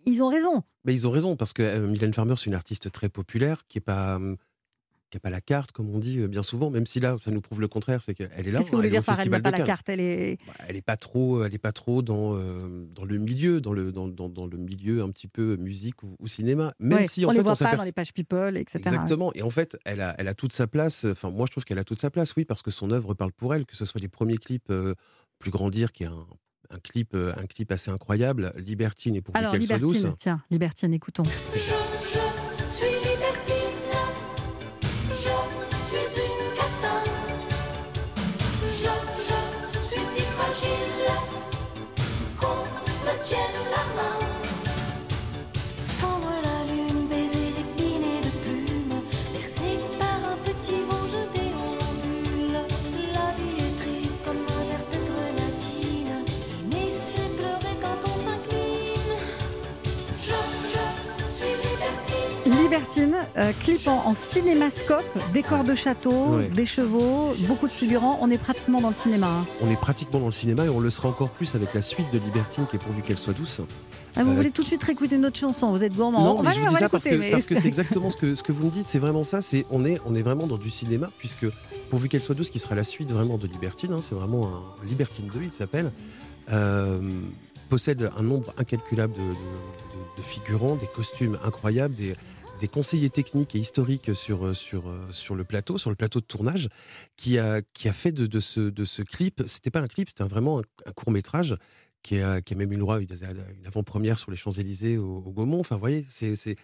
ils 0.07 0.23
ont 0.23 0.29
raison. 0.29 0.63
Mais 0.83 0.95
ils 0.95 1.07
ont 1.07 1.11
raison, 1.11 1.35
parce 1.35 1.53
que 1.53 1.61
euh, 1.61 1.87
Mylène 1.87 2.15
Farmer, 2.15 2.33
c'est 2.37 2.47
une 2.47 2.55
artiste 2.55 2.91
très 2.91 3.07
populaire, 3.07 3.67
qui 3.67 3.77
n'est 3.77 3.83
pas 3.83 4.15
hum, 4.15 4.37
qui 5.15 5.27
n'a 5.27 5.29
pas 5.29 5.29
la 5.29 5.41
carte, 5.41 5.71
comme 5.71 5.89
on 5.89 5.99
dit 5.99 6.19
euh, 6.19 6.27
bien 6.27 6.43
souvent, 6.43 6.69
même 6.69 6.85
si 6.85 6.99
là, 6.99 7.15
ça 7.19 7.31
nous 7.31 7.39
prouve 7.39 7.61
le 7.61 7.69
contraire, 7.69 8.01
c'est 8.01 8.13
qu'elle 8.13 8.29
est 8.35 8.51
là. 8.51 8.59
Qu'est-ce 8.59 8.71
que 8.71 8.75
vous 8.75 8.81
voulez 8.81 8.89
dire 8.89 9.03
par 9.03 9.17
elle 9.17 9.29
n'a 9.29 9.39
pas 9.39 9.51
la 9.51 9.61
carte 9.61 9.87
Elle 9.87 10.01
est. 10.01 10.37
Bah, 10.45 10.53
elle 10.67 10.75
est 10.75 10.81
pas 10.81 10.97
trop, 10.97 11.43
elle 11.43 11.53
est 11.53 11.59
pas 11.59 11.71
trop 11.71 12.01
dans 12.01 12.35
euh, 12.35 12.85
dans 12.93 13.05
le 13.05 13.17
milieu, 13.17 13.61
dans 13.61 13.71
le 13.71 13.93
dans, 13.93 14.07
dans, 14.09 14.45
le 14.45 14.57
milieu 14.57 15.01
un 15.01 15.09
petit 15.09 15.27
peu 15.27 15.55
musique 15.55 16.03
ou, 16.03 16.27
cinéma. 16.27 16.73
Même 16.79 17.05
si 17.05 17.25
on 17.25 17.29
en 17.29 17.31
les 17.31 17.39
voit 17.39 17.55
pas 17.55 17.77
dans 17.77 17.83
les 17.83 17.93
pages 17.93 18.13
people, 18.13 18.57
etc. 18.57 18.79
Exactement. 18.79 19.31
Et 19.35 19.41
en 19.41 19.49
fait, 19.49 19.77
elle 19.85 20.01
a 20.01 20.15
elle 20.17 20.27
a 20.27 20.33
toute 20.33 20.51
sa 20.51 20.67
place. 20.67 21.05
Enfin, 21.05 21.29
moi, 21.29 21.45
je 21.45 21.51
trouve 21.51 21.63
qu'elle 21.63 21.79
a 21.79 21.85
toute 21.85 22.01
sa 22.01 22.11
place, 22.11 22.35
oui, 22.35 22.43
parce 22.43 22.61
que 22.61 22.71
son 22.71 22.91
œuvre 22.91 23.13
parle 23.13 23.31
pour 23.31 23.55
elle, 23.55 23.65
que 23.65 23.77
ce 23.77 23.85
soit 23.85 24.01
les 24.01 24.09
premiers 24.09 24.37
clips. 24.37 24.69
Euh, 24.69 24.93
plus 25.37 25.51
grandir, 25.51 25.91
qui 25.91 26.03
est 26.03 26.07
un, 26.07 26.25
un 26.69 26.79
clip, 26.79 27.13
un 27.13 27.45
clip 27.45 27.69
assez 27.73 27.91
incroyable, 27.91 28.53
Libertine 28.55 29.15
et 29.15 29.21
pour 29.21 29.33
qu'elle 29.33 29.63
soit 29.63 29.79
douce. 29.79 30.07
Tiens, 30.17 30.41
Libertine, 30.49 30.93
écoutons. 30.93 31.23
Euh, 62.97 63.51
clip 63.63 63.87
en, 63.87 64.13
cinémascope, 64.15 65.03
décor 65.33 65.63
de 65.63 65.75
château, 65.75 66.39
des 66.53 66.65
chevaux, 66.65 67.33
beaucoup 67.47 67.67
de 67.67 67.71
figurants. 67.71 68.17
On 68.21 68.31
est 68.31 68.37
pratiquement 68.37 68.79
dans 68.79 68.89
le 68.89 68.95
cinéma. 68.95 69.27
Hein. 69.27 69.45
On 69.61 69.69
est 69.69 69.79
pratiquement 69.79 70.19
dans 70.19 70.27
le 70.27 70.31
cinéma 70.31 70.65
et 70.65 70.69
on 70.69 70.79
le 70.79 70.89
sera 70.89 71.09
encore 71.09 71.29
plus 71.29 71.55
avec 71.55 71.73
la 71.73 71.81
suite 71.81 72.07
de 72.13 72.19
Libertine 72.19 72.65
qui 72.69 72.77
est 72.77 72.79
pourvu 72.79 73.01
qu'elle 73.01 73.17
soit 73.17 73.33
douce. 73.33 73.61
Ah, 74.15 74.23
vous 74.23 74.31
euh, 74.31 74.35
voulez 74.35 74.51
tout 74.51 74.61
de 74.61 74.67
suite 74.67 74.83
réécouter 74.83 75.17
notre 75.17 75.37
chanson 75.37 75.71
Vous 75.71 75.83
êtes 75.83 75.93
gourmand. 75.93 76.23
Non, 76.23 76.43
mais 76.43 76.53
je 76.53 76.59
vous 76.61 76.69
dis 76.69 76.75
ça 76.75 76.87
parce 76.87 77.03
que 77.03 77.55
c'est 77.55 77.65
exactement 77.67 78.09
ce 78.09 78.15
que 78.15 78.33
ce 78.33 78.43
que 78.43 78.53
vous 78.53 78.67
me 78.67 78.71
dites. 78.71 78.87
C'est 78.87 78.99
vraiment 78.99 79.25
ça. 79.25 79.41
C'est 79.41 79.65
on 79.71 79.83
est 79.83 79.99
on 80.05 80.15
est 80.15 80.23
vraiment 80.23 80.47
dans 80.47 80.57
du 80.57 80.69
cinéma 80.69 81.09
puisque 81.17 81.47
pourvu 81.89 82.07
qu'elle 82.07 82.21
soit 82.21 82.35
douce, 82.35 82.49
qui 82.49 82.59
sera 82.59 82.75
la 82.75 82.85
suite 82.85 83.11
vraiment 83.11 83.37
de 83.37 83.47
Libertine. 83.47 83.91
Hein, 83.91 83.99
c'est 84.01 84.15
vraiment 84.15 84.47
un 84.47 84.85
Libertine 84.85 85.27
2, 85.33 85.41
il 85.43 85.51
s'appelle. 85.51 85.91
Euh, 86.51 86.99
possède 87.67 88.09
un 88.17 88.21
nombre 88.21 88.53
incalculable 88.57 89.13
de, 89.13 89.19
de, 89.19 90.23
figurants, 90.23 90.75
des 90.75 90.85
costumes 90.85 91.37
incroyables, 91.43 91.95
des, 91.95 92.15
des 92.59 92.67
conseillers 92.67 93.09
techniques 93.09 93.55
et 93.55 93.59
historiques 93.59 94.15
sur, 94.15 94.45
euh, 94.45 94.53
sur, 94.53 94.89
euh, 94.89 95.07
sur 95.11 95.35
le 95.35 95.43
plateau, 95.43 95.77
sur 95.77 95.89
le 95.89 95.95
plateau 95.95 96.19
de 96.19 96.25
tournage, 96.25 96.69
qui 97.17 97.37
a, 97.37 97.61
qui 97.73 97.89
a 97.89 97.93
fait 97.93 98.11
de, 98.11 98.25
de 98.25 98.39
ce, 98.39 98.61
de 98.61 98.85
ce 98.85 99.01
clip, 99.01 99.43
c'était 99.47 99.71
pas 99.71 99.81
un 99.81 99.87
clip, 99.87 100.09
c'était 100.09 100.23
vraiment 100.23 100.59
un, 100.59 100.91
court 100.91 101.11
métrage 101.11 101.55
qui 102.01 102.19
a, 102.19 102.41
qui 102.41 102.53
a, 102.53 102.57
même 102.57 102.71
eu 102.71 102.75
le 102.75 102.81
droit 102.81 102.97
à 102.97 102.99
une 102.99 103.65
avant-première 103.65 104.19
sur 104.19 104.29
les 104.29 104.37
Champs-Élysées 104.37 104.97
au, 104.97 105.21
Gaumont. 105.21 105.59
Enfin, 105.59 105.75
vous 105.75 105.79
voyez, 105.79 106.05
c'est, 106.07 106.35
c'est, 106.35 106.55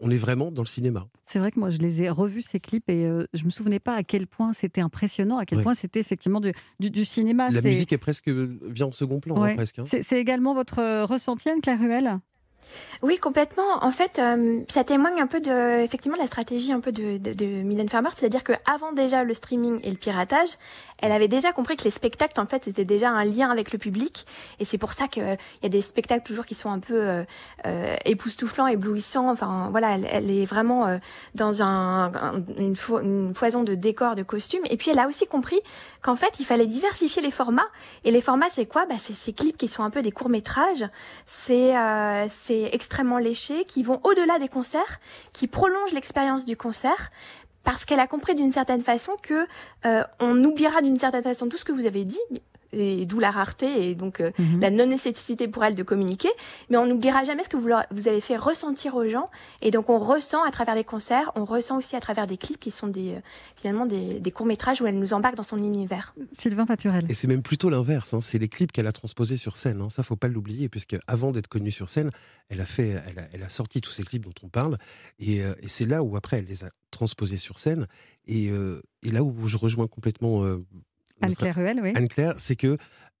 on 0.00 0.10
est 0.10 0.16
vraiment 0.16 0.50
dans 0.50 0.62
le 0.62 0.66
cinéma. 0.66 1.06
C'est 1.22 1.38
vrai 1.38 1.52
que 1.52 1.60
moi, 1.60 1.68
je 1.68 1.78
les 1.78 2.02
ai 2.02 2.08
revus, 2.08 2.42
ces 2.42 2.60
clips, 2.60 2.88
et 2.88 3.04
euh, 3.04 3.26
je 3.34 3.44
me 3.44 3.50
souvenais 3.50 3.78
pas 3.78 3.94
à 3.94 4.02
quel 4.02 4.26
point 4.26 4.54
c'était 4.54 4.80
impressionnant, 4.80 5.36
à 5.36 5.44
quel 5.44 5.62
point 5.62 5.74
c'était 5.74 6.00
effectivement 6.00 6.40
du, 6.40 6.52
du, 6.80 7.04
cinéma. 7.04 7.50
La 7.50 7.60
musique 7.60 7.92
est 7.92 7.98
presque, 7.98 8.28
vient 8.28 8.86
en 8.86 8.92
second 8.92 9.20
plan, 9.20 9.42
hein, 9.42 9.54
presque. 9.54 9.78
Hein. 9.78 9.84
C'est, 9.86 10.18
également 10.18 10.54
votre 10.54 11.04
ressenti, 11.04 11.50
Anne-Claire 11.50 11.78
Ruel? 11.78 12.20
Oui, 13.02 13.18
complètement. 13.18 13.82
En 13.82 13.92
fait, 13.92 14.18
euh, 14.18 14.60
ça 14.68 14.84
témoigne 14.84 15.20
un 15.20 15.26
peu 15.26 15.40
de, 15.40 15.82
effectivement, 15.82 16.16
la 16.18 16.26
stratégie 16.26 16.72
un 16.72 16.80
peu 16.80 16.92
de, 16.92 17.18
de, 17.18 17.32
de 17.32 17.88
Farmer, 17.88 18.08
c'est-à-dire 18.14 18.42
qu'avant 18.42 18.92
déjà 18.92 19.22
le 19.24 19.34
streaming 19.34 19.80
et 19.82 19.90
le 19.90 19.96
piratage, 19.96 20.48
elle 20.98 21.12
avait 21.12 21.28
déjà 21.28 21.52
compris 21.52 21.76
que 21.76 21.84
les 21.84 21.90
spectacles, 21.90 22.40
en 22.40 22.46
fait, 22.46 22.64
c'était 22.64 22.84
déjà 22.84 23.10
un 23.10 23.24
lien 23.24 23.50
avec 23.50 23.72
le 23.72 23.78
public, 23.78 24.26
et 24.60 24.64
c'est 24.64 24.78
pour 24.78 24.92
ça 24.92 25.08
qu'il 25.08 25.36
y 25.62 25.66
a 25.66 25.68
des 25.68 25.82
spectacles 25.82 26.24
toujours 26.24 26.46
qui 26.46 26.54
sont 26.54 26.70
un 26.70 26.78
peu 26.78 26.94
euh, 26.94 27.24
euh 27.66 27.96
époustouflants, 28.04 28.66
éblouissants. 28.66 29.30
Enfin, 29.30 29.68
voilà, 29.70 29.98
elle, 30.10 30.30
est 30.30 30.46
vraiment 30.46 30.86
euh, 30.86 30.98
dans 31.34 31.62
un, 31.62 32.12
une, 32.58 32.74
une, 33.02 33.34
foison 33.34 33.62
de 33.62 33.74
décors, 33.74 34.14
de 34.14 34.22
costumes. 34.22 34.64
Et 34.70 34.76
puis, 34.76 34.90
elle 34.90 34.98
a 34.98 35.06
aussi 35.06 35.26
compris 35.26 35.60
qu'en 36.02 36.16
fait, 36.16 36.40
il 36.40 36.46
fallait 36.46 36.66
diversifier 36.66 37.20
les 37.20 37.30
formats. 37.30 37.68
Et 38.04 38.10
les 38.10 38.20
formats, 38.20 38.48
c'est 38.50 38.66
quoi? 38.66 38.86
Bah, 38.86 38.96
c'est 38.98 39.12
ces 39.12 39.32
clips 39.32 39.56
qui 39.56 39.68
sont 39.68 39.82
un 39.82 39.90
peu 39.90 40.02
des 40.02 40.12
courts 40.12 40.30
métrages. 40.30 40.86
C'est 41.24 41.76
euh, 41.76 42.26
c'est 42.30 42.70
extrêmement 42.72 43.18
léché, 43.18 43.64
qui 43.64 43.82
vont 43.82 44.00
au-delà 44.04 44.38
des 44.38 44.48
concerts, 44.48 45.00
qui 45.32 45.46
prolongent 45.46 45.92
l'expérience 45.92 46.44
du 46.44 46.56
concert, 46.56 47.10
parce 47.66 47.84
qu'elle 47.84 47.98
a 47.98 48.06
compris 48.06 48.36
d'une 48.36 48.52
certaine 48.52 48.82
façon 48.82 49.12
que 49.20 49.44
euh, 49.86 50.04
on 50.20 50.42
oubliera 50.44 50.82
d'une 50.82 50.98
certaine 50.98 51.24
façon 51.24 51.48
tout 51.48 51.56
ce 51.56 51.64
que 51.64 51.72
vous 51.72 51.84
avez 51.84 52.04
dit, 52.04 52.20
et 52.72 53.06
d'où 53.06 53.18
la 53.18 53.30
rareté 53.30 53.90
et 53.90 53.94
donc 53.94 54.20
euh, 54.20 54.30
mhm. 54.38 54.60
la 54.60 54.70
non-nécessité 54.70 55.48
pour 55.48 55.64
elle 55.64 55.74
de 55.74 55.82
communiquer. 55.82 56.28
Mais 56.70 56.76
on 56.76 56.86
n'oubliera 56.86 57.24
jamais 57.24 57.44
ce 57.44 57.48
que 57.48 57.56
vous, 57.56 57.70
vous 57.90 58.08
avez 58.08 58.20
fait 58.20 58.36
ressentir 58.36 58.94
aux 58.94 59.08
gens. 59.08 59.30
Et 59.62 59.70
donc 59.70 59.88
on 59.88 59.98
ressent 59.98 60.42
à 60.44 60.50
travers 60.50 60.74
les 60.74 60.84
concerts, 60.84 61.32
on 61.34 61.44
ressent 61.44 61.78
aussi 61.78 61.96
à 61.96 62.00
travers 62.00 62.26
des 62.26 62.36
clips 62.36 62.58
qui 62.58 62.70
sont 62.70 62.88
des, 62.88 63.14
euh, 63.14 63.20
finalement 63.56 63.86
des, 63.86 64.30
courts-métrages 64.30 64.82
où 64.82 64.86
elle 64.86 64.98
nous 64.98 65.12
embarque 65.14 65.36
dans 65.36 65.42
son 65.42 65.58
univers. 65.58 66.14
Sylvain 66.36 66.66
Paturel. 66.66 67.06
Et 67.08 67.14
c'est 67.14 67.28
même 67.28 67.42
plutôt 67.42 67.70
l'inverse. 67.70 68.12
Hein. 68.12 68.20
C'est 68.20 68.38
les 68.38 68.48
clips 68.48 68.72
qu'elle 68.72 68.86
a 68.86 68.92
transposés 68.92 69.36
sur 69.36 69.56
scène. 69.56 69.80
Hein. 69.80 69.88
Ça, 69.88 70.02
faut 70.02 70.16
pas 70.16 70.28
l'oublier, 70.28 70.68
puisque 70.68 70.96
avant 71.06 71.32
d'être 71.32 71.48
connue 71.48 71.70
sur 71.70 71.88
scène, 71.88 72.10
elle 72.48 72.60
a, 72.60 72.66
fait, 72.66 73.02
elle 73.08 73.18
a, 73.18 73.22
elle 73.32 73.42
a 73.42 73.48
sorti 73.48 73.80
tous 73.80 73.90
ces 73.90 74.02
clips 74.02 74.24
dont 74.24 74.34
on 74.42 74.48
parle. 74.48 74.76
Et, 75.18 75.42
euh, 75.42 75.54
et 75.62 75.68
c'est 75.68 75.86
là 75.86 76.02
où 76.02 76.16
après, 76.16 76.38
elle 76.38 76.46
les 76.46 76.64
a 76.64 76.68
transposés 76.90 77.38
sur 77.38 77.58
scène. 77.58 77.86
Et, 78.26 78.46
et 79.02 79.12
là 79.12 79.22
où 79.22 79.46
je 79.46 79.56
rejoins 79.56 79.86
complètement 79.86 80.42
Anne-Claire 81.20 81.56
oui. 81.58 81.92
Anne-Claire, 81.94 82.34
c'est 82.38 82.56
que 82.56 82.76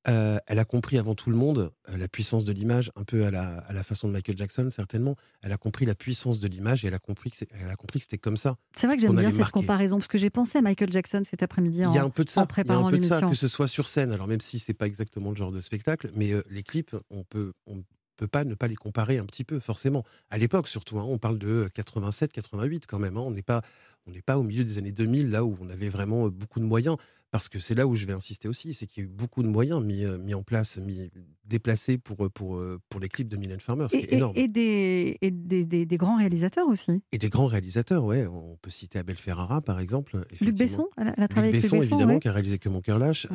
euh, 0.08 0.38
elle 0.46 0.58
a 0.60 0.64
compris 0.64 0.98
avant 0.98 1.14
tout 1.14 1.30
le 1.30 1.36
monde 1.36 1.72
euh, 1.88 1.96
la 1.96 2.06
puissance 2.06 2.44
de 2.44 2.52
l'image, 2.52 2.92
un 2.94 3.02
peu 3.02 3.24
à 3.24 3.30
la, 3.32 3.58
à 3.58 3.72
la, 3.72 3.82
façon 3.82 4.06
de 4.06 4.12
Michael 4.12 4.36
Jackson, 4.36 4.68
certainement. 4.70 5.16
Elle 5.42 5.50
a 5.50 5.56
compris 5.56 5.84
la 5.84 5.96
puissance 5.96 6.38
de 6.38 6.46
l'image 6.46 6.84
et 6.84 6.88
elle 6.88 6.94
a 6.94 7.00
compris 7.00 7.30
que, 7.32 7.38
elle 7.60 7.68
a 7.68 7.74
compris 7.74 7.98
que 7.98 8.04
c'était 8.04 8.18
comme 8.18 8.36
ça. 8.36 8.56
C'est 8.76 8.86
vrai 8.86 8.96
que 8.96 9.02
j'aime 9.02 9.16
bien 9.16 9.32
cette 9.32 9.50
comparaison, 9.50 9.96
parce 9.96 10.08
que 10.08 10.18
j'ai 10.18 10.30
pensé 10.30 10.58
à 10.58 10.62
Michael 10.62 10.92
Jackson 10.92 11.22
cet 11.24 11.42
après-midi 11.42 11.84
en, 11.84 11.92
il 11.92 11.96
y 11.96 11.98
a 11.98 12.04
un 12.04 12.10
peu 12.10 12.24
de 12.24 12.30
ça, 12.30 12.46
Il 12.56 12.66
y 12.66 12.70
a 12.70 12.76
un 12.76 12.90
peu 12.90 12.98
de 12.98 13.04
ça, 13.04 13.20
que 13.20 13.34
ce 13.34 13.48
soit 13.48 13.68
sur 13.68 13.88
scène, 13.88 14.12
alors 14.12 14.28
même 14.28 14.40
si 14.40 14.58
c'est 14.60 14.74
pas 14.74 14.86
exactement 14.86 15.30
le 15.30 15.36
genre 15.36 15.52
de 15.52 15.60
spectacle, 15.60 16.10
mais 16.14 16.32
euh, 16.32 16.42
les 16.50 16.62
clips, 16.62 16.94
on 17.10 17.24
peut, 17.24 17.52
on 17.66 17.82
peut 18.16 18.28
pas 18.28 18.44
ne 18.44 18.54
pas 18.54 18.68
les 18.68 18.76
comparer 18.76 19.18
un 19.18 19.24
petit 19.24 19.44
peu, 19.44 19.58
forcément. 19.58 20.04
À 20.30 20.38
l'époque, 20.38 20.68
surtout, 20.68 20.98
hein, 20.98 21.04
on 21.06 21.18
parle 21.18 21.38
de 21.38 21.68
87, 21.74 22.32
88 22.32 22.86
quand 22.86 22.98
même. 22.98 23.16
Hein, 23.16 23.24
on 23.26 23.30
n'est 23.30 23.42
pas, 23.42 23.62
on 24.06 24.10
n'est 24.10 24.22
pas 24.22 24.38
au 24.38 24.42
milieu 24.42 24.64
des 24.64 24.78
années 24.78 24.92
2000, 24.92 25.30
là 25.30 25.44
où 25.44 25.56
on 25.60 25.68
avait 25.68 25.88
vraiment 25.88 26.28
beaucoup 26.28 26.60
de 26.60 26.64
moyens 26.64 26.96
parce 27.36 27.50
que 27.50 27.58
c'est 27.58 27.74
là 27.74 27.86
où 27.86 27.96
je 27.96 28.06
vais 28.06 28.14
insister 28.14 28.48
aussi, 28.48 28.72
c'est 28.72 28.86
qu'il 28.86 29.02
y 29.02 29.06
a 29.06 29.10
eu 29.10 29.12
beaucoup 29.12 29.42
de 29.42 29.48
moyens 29.48 29.84
mis, 29.84 30.06
euh, 30.06 30.16
mis 30.16 30.32
en 30.32 30.42
place, 30.42 30.78
mis, 30.78 31.10
déplacés 31.44 31.98
pour, 31.98 32.24
euh, 32.24 32.30
pour, 32.30 32.56
euh, 32.56 32.80
pour 32.88 32.98
les 32.98 33.10
clips 33.10 33.28
de 33.28 33.36
Mylène 33.36 33.60
Farmer, 33.60 33.88
ce 33.92 33.98
qui 33.98 34.04
est 34.04 34.14
énorme. 34.14 34.32
Et, 34.36 34.48
des, 34.48 35.18
et 35.20 35.30
des, 35.30 35.84
des, 35.84 35.96
grands 35.98 36.16
réalisateurs 36.16 36.66
aussi. 36.66 37.02
Et 37.12 37.18
des 37.18 37.28
grands 37.28 37.44
réalisateurs, 37.44 38.06
ouais. 38.06 38.26
On 38.26 38.56
peut 38.62 38.70
citer 38.70 38.98
Abel 38.98 39.18
Ferrara, 39.18 39.60
par 39.60 39.80
exemple. 39.80 40.24
Luc 40.40 40.56
Besson, 40.56 40.88
elle 40.96 41.12
a 41.22 41.28
travaillé 41.28 41.52
Luc 41.52 41.60
Besson, 41.60 41.82
évidemment, 41.82 42.18
qui 42.20 42.28
a 42.28 42.32
réalisé 42.32 42.56
Que 42.56 42.70
mon 42.70 42.80
cœur 42.80 42.98
lâche. 42.98 43.26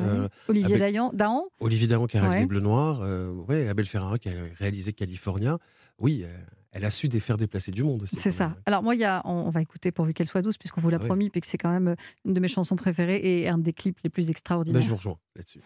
Olivier 0.48 0.78
Dahan. 1.12 1.44
Olivier 1.60 1.86
Dahan, 1.86 2.08
qui 2.08 2.16
a 2.16 2.22
réalisé 2.22 2.46
Bleu 2.46 2.58
Noir. 2.58 3.02
ouais, 3.48 3.68
Abel 3.68 3.86
Ferrara, 3.86 4.18
qui 4.18 4.30
a 4.30 4.32
réalisé 4.58 4.92
California. 4.92 5.58
Oui, 6.00 6.24
elle 6.72 6.84
a 6.86 6.90
su 6.90 7.08
faire 7.20 7.36
déplacer 7.36 7.70
du 7.70 7.82
monde 7.82 8.02
aussi. 8.02 8.16
C'est 8.16 8.30
ça. 8.30 8.56
Alors 8.64 8.82
moi, 8.82 8.94
il 8.94 9.00
y 9.00 9.04
a, 9.04 9.20
on, 9.26 9.50
va 9.50 9.60
écouter 9.60 9.92
pourvu 9.92 10.14
qu'elle 10.14 10.26
soit 10.26 10.42
douce, 10.42 10.56
puisqu'on 10.56 10.80
vous 10.80 10.88
l'a 10.88 10.98
ah 11.00 11.04
promis, 11.04 11.28
puis 11.28 11.42
que 11.42 11.46
c'est 11.46 11.58
quand 11.58 11.70
même 11.70 11.94
une 12.24 12.32
de 12.32 12.40
mes 12.40 12.48
chansons 12.48 12.76
préférées 12.76 13.20
et 13.22 13.48
un 13.48 13.58
des 13.58 13.74
clips 13.74 13.98
les 14.02 14.10
plus 14.10 14.30
extraordinaires. 14.30 14.80
Ben, 14.80 14.84
je 14.84 14.90
vous 14.90 14.96
rejoins 14.96 15.18
là-dessus. 15.36 15.60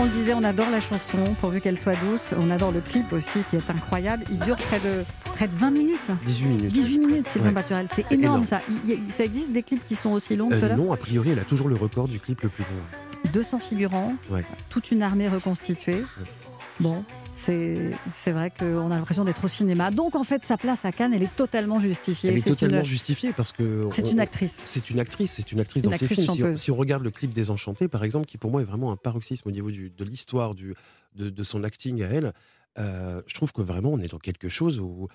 On 0.00 0.06
disait, 0.06 0.32
on 0.32 0.44
adore 0.44 0.70
la 0.70 0.80
chanson, 0.80 1.18
pourvu 1.40 1.60
qu'elle 1.60 1.76
soit 1.76 1.96
douce. 1.96 2.32
On 2.38 2.50
adore 2.50 2.70
le 2.70 2.80
clip 2.80 3.12
aussi, 3.12 3.40
qui 3.50 3.56
est 3.56 3.68
incroyable. 3.68 4.22
Il 4.30 4.38
dure 4.38 4.56
près 4.56 4.78
de, 4.78 5.04
près 5.24 5.48
de 5.48 5.56
20 5.56 5.70
minutes. 5.72 5.98
18 6.24 6.46
minutes. 6.46 6.72
18 6.72 6.98
minutes, 6.98 7.26
Sylvain 7.26 7.52
ouais. 7.52 7.86
C'est 7.92 8.12
énorme, 8.12 8.44
ça. 8.44 8.60
ça 9.10 9.24
existe 9.24 9.50
des 9.50 9.64
clips 9.64 9.84
qui 9.88 9.96
sont 9.96 10.10
aussi 10.10 10.36
longs 10.36 10.50
que 10.50 10.54
euh, 10.54 10.76
Non, 10.76 10.92
a 10.92 10.96
priori, 10.96 11.30
elle 11.30 11.40
a 11.40 11.44
toujours 11.44 11.68
le 11.68 11.74
record 11.74 12.06
du 12.06 12.20
clip 12.20 12.40
le 12.42 12.48
plus 12.48 12.62
long. 12.62 13.32
200 13.32 13.58
figurants, 13.58 14.14
toute 14.68 14.92
une 14.92 15.02
armée 15.02 15.28
reconstituée. 15.28 16.04
Bon, 16.78 17.02
c'est 17.38 18.32
vrai 18.32 18.50
qu'on 18.50 18.90
a 18.90 18.96
l'impression 18.96 19.24
d'être 19.24 19.44
au 19.44 19.48
cinéma. 19.48 19.90
Donc 19.90 20.14
en 20.14 20.24
fait, 20.24 20.44
sa 20.44 20.56
place 20.56 20.84
à 20.84 20.92
Cannes, 20.92 21.14
elle 21.14 21.22
est 21.22 21.36
totalement 21.36 21.80
justifiée. 21.80 22.30
Elle 22.30 22.38
est, 22.38 22.46
totalement 22.46 22.82
justifiée 22.82 23.32
parce 23.32 23.52
que. 23.52 23.88
C'est 23.92 24.10
une 24.10 24.20
actrice. 24.20 24.60
C'est 24.64 24.90
une 24.90 25.00
actrice, 25.00 25.32
c'est 25.32 25.52
une 25.52 25.60
actrice 25.60 25.82
dans 25.82 25.92
ses 25.92 26.08
films. 26.08 26.56
Si 26.56 26.70
on, 26.70 26.76
regarde 26.76 27.02
le 27.02 27.10
clip 27.10 27.32
des 27.32 27.50
Enchantés, 27.50 27.88
par 27.88 28.04
exemple, 28.04 28.26
qui 28.26 28.38
pour 28.38 28.50
moi 28.50 28.62
est 28.62 28.64
vraiment 28.64 28.92
un 28.92 28.96
paroxysme 28.96 29.48
au 29.48 29.52
niveau 29.52 29.70
du, 29.70 29.90
de 29.90 30.04
l'histoire 30.04 30.54
de, 30.54 30.74
de, 31.14 31.42
son 31.42 31.64
acting 31.64 32.02
à 32.02 32.08
elle, 32.08 32.32
euh, 32.78 33.22
je 33.26 33.34
trouve 33.34 33.52
que 33.52 33.62
vraiment 33.62 33.90
on 33.90 33.98
est 33.98 34.08
dans 34.08 34.18
quelque 34.18 34.48
chose 34.48 34.78
où, 34.78 35.08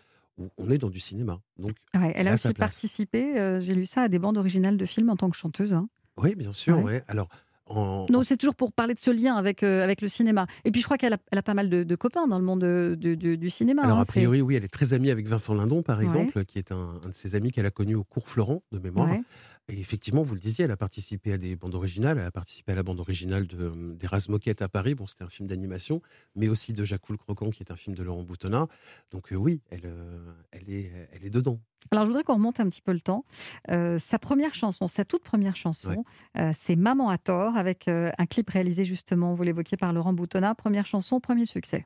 on 0.58 0.70
est 0.72 0.80
dans 0.80 0.90
du 0.90 1.00
cinéma. 1.00 1.40
Donc, 1.60 1.76
elle 1.94 2.28
a 2.28 2.34
aussi 2.34 2.54
participé, 2.54 3.38
euh, 3.38 3.62
j'ai 3.62 3.76
lu 3.76 3.86
ça, 3.86 4.02
à 4.04 4.08
des 4.08 4.18
bandes 4.18 4.38
originales 4.38 4.78
de 4.78 4.86
films 4.86 5.10
en 5.10 5.16
tant 5.16 5.30
que 5.30 5.38
chanteuse. 5.38 5.74
Hein. 5.74 5.88
Oui, 6.18 6.36
bien 6.36 6.54
sûr. 6.54 6.80
Ouais. 6.80 7.04
Alors, 7.08 7.28
non, 7.72 8.24
c'est 8.24 8.38
toujours 8.38 8.56
pour 8.56 8.72
parler 8.72 8.94
de 8.94 9.00
ce 9.00 9.12
lien 9.12 9.36
avec, 9.36 9.64
euh, 9.64 9.84
avec 9.84 10.02
le 10.02 10.08
cinéma. 10.08 10.48
Et 10.66 10.72
puis 10.72 10.82
je 10.82 10.86
crois 10.86 10.98
qu'elle 10.98 11.14
a, 11.14 11.18
elle 11.32 11.40
a 11.40 11.44
pas 11.44 11.54
mal 11.54 11.70
de, 11.70 11.96
copains 11.96 12.28
dans 12.28 12.40
le 12.40 12.46
monde 12.46 12.64
du 12.96 13.50
cinéma. 13.50 13.84
Alors 13.84 14.00
hein, 14.00 14.02
a 14.02 14.06
priori, 14.06 14.42
oui, 14.42 14.56
elle 14.56 14.66
est 14.66 14.74
très 14.74 14.94
amie 14.94 15.12
avec 15.12 15.28
Vincent 15.28 15.54
Lindon, 15.54 15.82
par 15.82 16.02
exemple, 16.02 16.44
qui 16.46 16.60
est 16.60 16.72
un, 16.72 17.00
de 17.06 17.14
ses 17.14 17.36
amis 17.36 17.52
qu'elle 17.52 17.66
a 17.66 17.72
connu 17.72 17.96
au 17.96 18.04
cours 18.04 18.28
Florent, 18.28 18.64
de 18.72 18.80
mémoire. 18.80 19.10
Et 19.70 19.80
effectivement, 19.80 20.24
vous 20.24 20.34
le 20.34 20.42
disiez, 20.42 20.66
elle 20.66 20.72
a 20.72 20.78
participé 20.78 21.32
à 21.32 21.38
des 21.38 21.56
bandes 21.56 21.76
originales. 21.76 22.18
Elle 22.18 22.26
a 22.26 22.32
participé 22.32 22.74
à 22.74 22.76
la 22.76 22.84
bande 22.84 23.00
originale 23.00 23.48
de, 23.48 23.58
euh, 23.62 24.20
Moquette 24.30 24.62
à 24.62 24.68
Paris. 24.68 24.94
Bon, 24.94 25.08
c'était 25.08 25.24
un 25.24 25.30
film 25.30 25.48
d'animation, 25.48 26.02
mais 26.36 26.50
aussi 26.50 26.74
de 26.74 26.84
Jacques 26.84 27.10
le 27.10 27.18
Croquant, 27.18 27.50
qui 27.50 27.64
est 27.64 27.72
un 27.72 27.78
film 27.78 27.96
de 27.96 28.04
Laurent 28.04 28.24
Boutonnat. 28.24 28.68
Donc 29.12 29.32
euh, 29.32 29.36
oui, 29.36 29.62
elle, 29.72 29.86
euh, 29.86 30.34
elle, 30.52 30.70
est, 30.70 30.92
elle 31.14 31.26
est 31.26 31.30
dedans. 31.30 31.60
Alors, 31.92 32.04
je 32.06 32.10
voudrais 32.10 32.24
qu'on 32.24 32.36
remonte 32.36 32.60
un 32.60 32.70
petit 32.70 32.82
peu 32.82 32.94
le 32.94 33.02
temps. 33.02 33.26
sa 33.68 34.20
première 34.20 34.56
chanson, 34.56 34.88
sa 34.88 35.04
toute 35.04 35.24
première 35.24 35.58
chanson, 35.58 36.06
c'est 36.54 36.78
Maman 36.78 37.10
à 37.10 37.18
tort, 37.18 37.58
avec 37.58 37.90
un 37.90 38.26
clip 38.26 38.50
réalisé 38.50 38.86
justement, 38.86 39.34
vous 39.34 39.44
l'évoquiez 39.44 39.76
par 39.76 39.92
Laurent 39.92 40.14
Boutonnat. 40.14 40.56
Première 40.56 40.86
chanson, 40.86 41.20
premier 41.20 41.46
succès. 41.46 41.86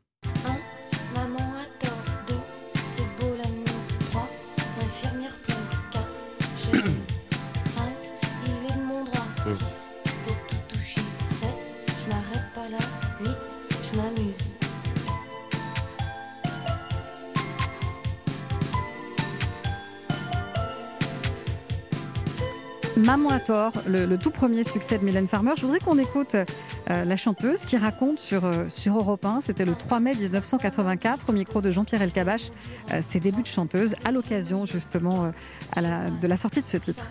Maman 22.97 23.29
à 23.29 23.39
tort, 23.39 23.73
le, 23.87 24.17
tout 24.17 24.31
premier 24.31 24.63
succès 24.63 24.97
de 24.97 25.03
Mylène 25.03 25.27
Farmer. 25.27 25.51
Je 25.55 25.61
voudrais 25.61 25.79
qu'on 25.79 25.99
écoute 25.99 26.35
euh, 26.35 27.05
la 27.05 27.17
chanteuse 27.17 27.61
qui 27.65 27.77
raconte 27.77 28.19
sur, 28.19 28.45
euh, 28.45 28.65
sur 28.69 28.97
Europe 28.97 29.23
1, 29.23 29.41
c'était 29.41 29.65
le 29.65 29.73
3 29.73 29.99
mai 29.99 30.15
1984, 30.15 31.29
au 31.29 31.33
micro 31.33 31.61
de 31.61 31.69
Jean-Pierre 31.69 32.01
Elkabach, 32.01 32.51
euh, 32.91 33.01
ses 33.01 33.19
débuts 33.19 33.43
de 33.43 33.47
chanteuse 33.47 33.93
à 34.03 34.11
l'occasion 34.11 34.65
justement 34.65 35.31
de 35.75 36.27
la 36.27 36.37
sortie 36.37 36.61
de 36.61 36.67
ce 36.67 36.77
titre. 36.77 37.03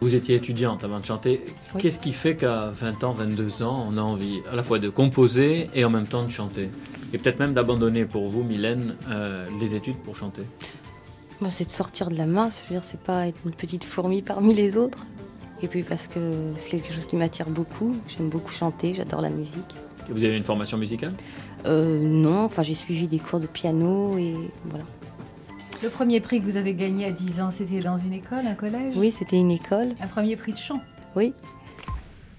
Vous 0.00 0.14
étiez 0.14 0.36
étudiante 0.36 0.84
avant 0.84 1.00
de 1.00 1.04
chanter. 1.04 1.44
Qu'est-ce 1.78 1.98
qui 1.98 2.12
fait 2.12 2.36
qu'à 2.36 2.70
20 2.72 3.02
ans, 3.02 3.12
22 3.12 3.62
ans, 3.62 3.84
on 3.88 3.96
a 3.98 4.02
envie 4.02 4.40
à 4.50 4.54
la 4.54 4.62
fois 4.62 4.78
de 4.78 4.88
composer 4.88 5.68
et 5.74 5.84
en 5.84 5.90
même 5.90 6.06
temps 6.06 6.22
de 6.22 6.30
chanter? 6.30 6.70
Et 7.12 7.18
peut-être 7.18 7.40
même 7.40 7.54
d'abandonner 7.54 8.04
pour 8.04 8.28
vous, 8.28 8.44
Mylène, 8.44 8.94
les 9.60 9.74
études 9.74 9.96
pour 9.96 10.14
chanter? 10.14 10.42
C'est 11.48 11.64
de 11.64 11.70
sortir 11.70 12.08
de 12.08 12.16
la 12.16 12.26
masse, 12.26 12.64
je 12.64 12.74
veux 12.74 12.80
dire, 12.80 12.84
c'est 12.84 13.00
pas 13.00 13.26
être 13.28 13.38
une 13.44 13.52
petite 13.52 13.84
fourmi 13.84 14.22
parmi 14.22 14.54
les 14.54 14.76
autres. 14.76 15.06
Et 15.62 15.68
puis 15.68 15.82
parce 15.82 16.06
que 16.06 16.52
c'est 16.56 16.70
quelque 16.70 16.92
chose 16.92 17.04
qui 17.04 17.16
m'attire 17.16 17.48
beaucoup. 17.48 17.94
J'aime 18.08 18.28
beaucoup 18.28 18.52
chanter, 18.52 18.94
j'adore 18.94 19.20
la 19.20 19.30
musique. 19.30 19.74
Et 20.08 20.12
vous 20.12 20.22
avez 20.22 20.36
une 20.36 20.44
formation 20.44 20.78
musicale? 20.78 21.14
Euh, 21.66 22.00
Non, 22.00 22.44
enfin 22.44 22.62
j'ai 22.62 22.74
suivi 22.74 23.06
des 23.06 23.18
cours 23.18 23.40
de 23.40 23.46
piano 23.46 24.16
et 24.18 24.34
voilà. 24.66 24.84
Le 25.82 25.90
premier 25.90 26.20
prix 26.20 26.40
que 26.40 26.44
vous 26.44 26.56
avez 26.56 26.74
gagné 26.74 27.06
à 27.06 27.12
10 27.12 27.40
ans, 27.40 27.50
c'était 27.52 27.78
dans 27.80 27.98
une 27.98 28.12
école, 28.12 28.46
un 28.46 28.54
collège? 28.54 28.94
Oui, 28.96 29.12
c'était 29.12 29.36
une 29.36 29.50
école. 29.52 29.94
Un 30.00 30.08
premier 30.08 30.34
prix 30.36 30.52
de 30.52 30.58
chant? 30.58 30.80
Oui. 31.14 31.34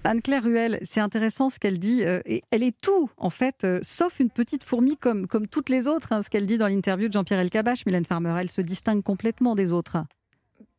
Anne-Claire 0.04 0.42
Ruel, 0.42 0.78
c'est 0.82 1.00
intéressant 1.00 1.50
ce 1.50 1.58
qu'elle 1.58 1.78
dit. 1.78 2.04
Euh, 2.04 2.20
et 2.24 2.42
elle 2.50 2.62
est 2.62 2.78
tout, 2.80 3.10
en 3.16 3.30
fait, 3.30 3.56
euh, 3.64 3.80
sauf 3.82 4.20
une 4.20 4.30
petite 4.30 4.64
fourmi 4.64 4.96
comme, 4.96 5.26
comme 5.26 5.46
toutes 5.46 5.68
les 5.68 5.88
autres. 5.88 6.12
Hein, 6.12 6.22
ce 6.22 6.30
qu'elle 6.30 6.46
dit 6.46 6.58
dans 6.58 6.68
l'interview 6.68 7.08
de 7.08 7.12
Jean-Pierre 7.12 7.40
Elkabach, 7.40 7.84
Mylène 7.86 8.06
Farmer, 8.06 8.34
elle 8.40 8.50
se 8.50 8.60
distingue 8.60 9.02
complètement 9.02 9.54
des 9.54 9.72
autres. 9.72 9.98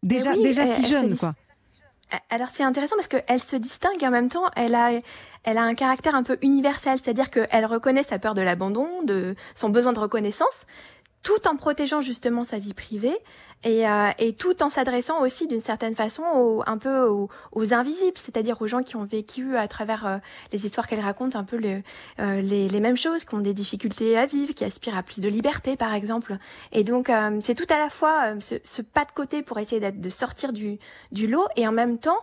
Déjà, 0.03 0.35
déjà 0.35 0.65
si 0.65 0.87
jeune, 0.87 1.15
quoi. 1.15 1.33
Alors 2.29 2.49
c'est 2.51 2.63
intéressant 2.63 2.97
parce 2.97 3.07
qu'elle 3.07 3.39
se 3.39 3.55
distingue 3.55 4.01
et 4.01 4.07
en 4.07 4.11
même 4.11 4.27
temps, 4.27 4.51
elle 4.57 4.75
a, 4.75 4.91
elle 5.43 5.57
a 5.57 5.63
un 5.63 5.75
caractère 5.75 6.13
un 6.13 6.23
peu 6.23 6.37
universel, 6.41 6.99
c'est-à-dire 7.01 7.31
qu'elle 7.31 7.65
reconnaît 7.65 8.03
sa 8.03 8.19
peur 8.19 8.33
de 8.33 8.41
l'abandon, 8.41 9.01
de 9.03 9.35
son 9.55 9.69
besoin 9.69 9.93
de 9.93 9.99
reconnaissance, 9.99 10.65
tout 11.23 11.47
en 11.47 11.55
protégeant 11.55 12.01
justement 12.01 12.43
sa 12.43 12.59
vie 12.59 12.73
privée 12.73 13.17
et, 13.63 13.87
euh, 13.87 14.09
et 14.17 14.33
tout 14.33 14.63
en 14.63 14.69
s'adressant 14.69 15.21
aussi 15.21 15.47
d'une 15.47 15.61
certaine 15.61 15.95
façon 15.95 16.23
au, 16.35 16.63
un 16.65 16.77
peu 16.77 17.03
aux, 17.03 17.29
aux 17.51 17.73
invisibles, 17.73 18.17
c'est-à-dire 18.17 18.59
aux 18.61 18.67
gens 18.67 18.81
qui 18.81 18.95
ont 18.95 19.05
vécu 19.05 19.55
à 19.55 19.67
travers 19.67 20.07
euh, 20.07 20.17
les 20.51 20.65
histoires 20.65 20.87
qu'elle 20.87 20.99
raconte 20.99 21.35
un 21.35 21.43
peu 21.43 21.57
le, 21.57 21.83
euh, 22.19 22.41
les, 22.41 22.67
les, 22.67 22.79
mêmes 22.79 22.97
choses, 22.97 23.23
qui 23.23 23.35
ont 23.35 23.39
des 23.39 23.53
difficultés 23.53 24.17
à 24.17 24.25
vivre, 24.25 24.53
qui 24.55 24.65
aspirent 24.65 24.97
à 24.97 25.03
plus 25.03 25.19
de 25.19 25.29
liberté 25.29 25.75
par 25.75 25.93
exemple. 25.93 26.37
Et 26.71 26.83
donc 26.83 27.11
c'est 27.41 27.55
tout 27.55 27.71
à 27.71 27.77
la 27.77 27.89
fois 27.89 28.39
ce, 28.39 28.55
ce, 28.63 28.81
pas 28.81 29.05
de 29.05 29.11
côté 29.11 29.43
pour 29.43 29.59
essayer 29.59 29.91
de 29.91 30.09
sortir 30.09 30.53
du, 30.53 30.79
du 31.11 31.27
lot 31.27 31.47
et 31.55 31.67
en 31.67 31.71
même 31.71 31.97
temps 31.99 32.17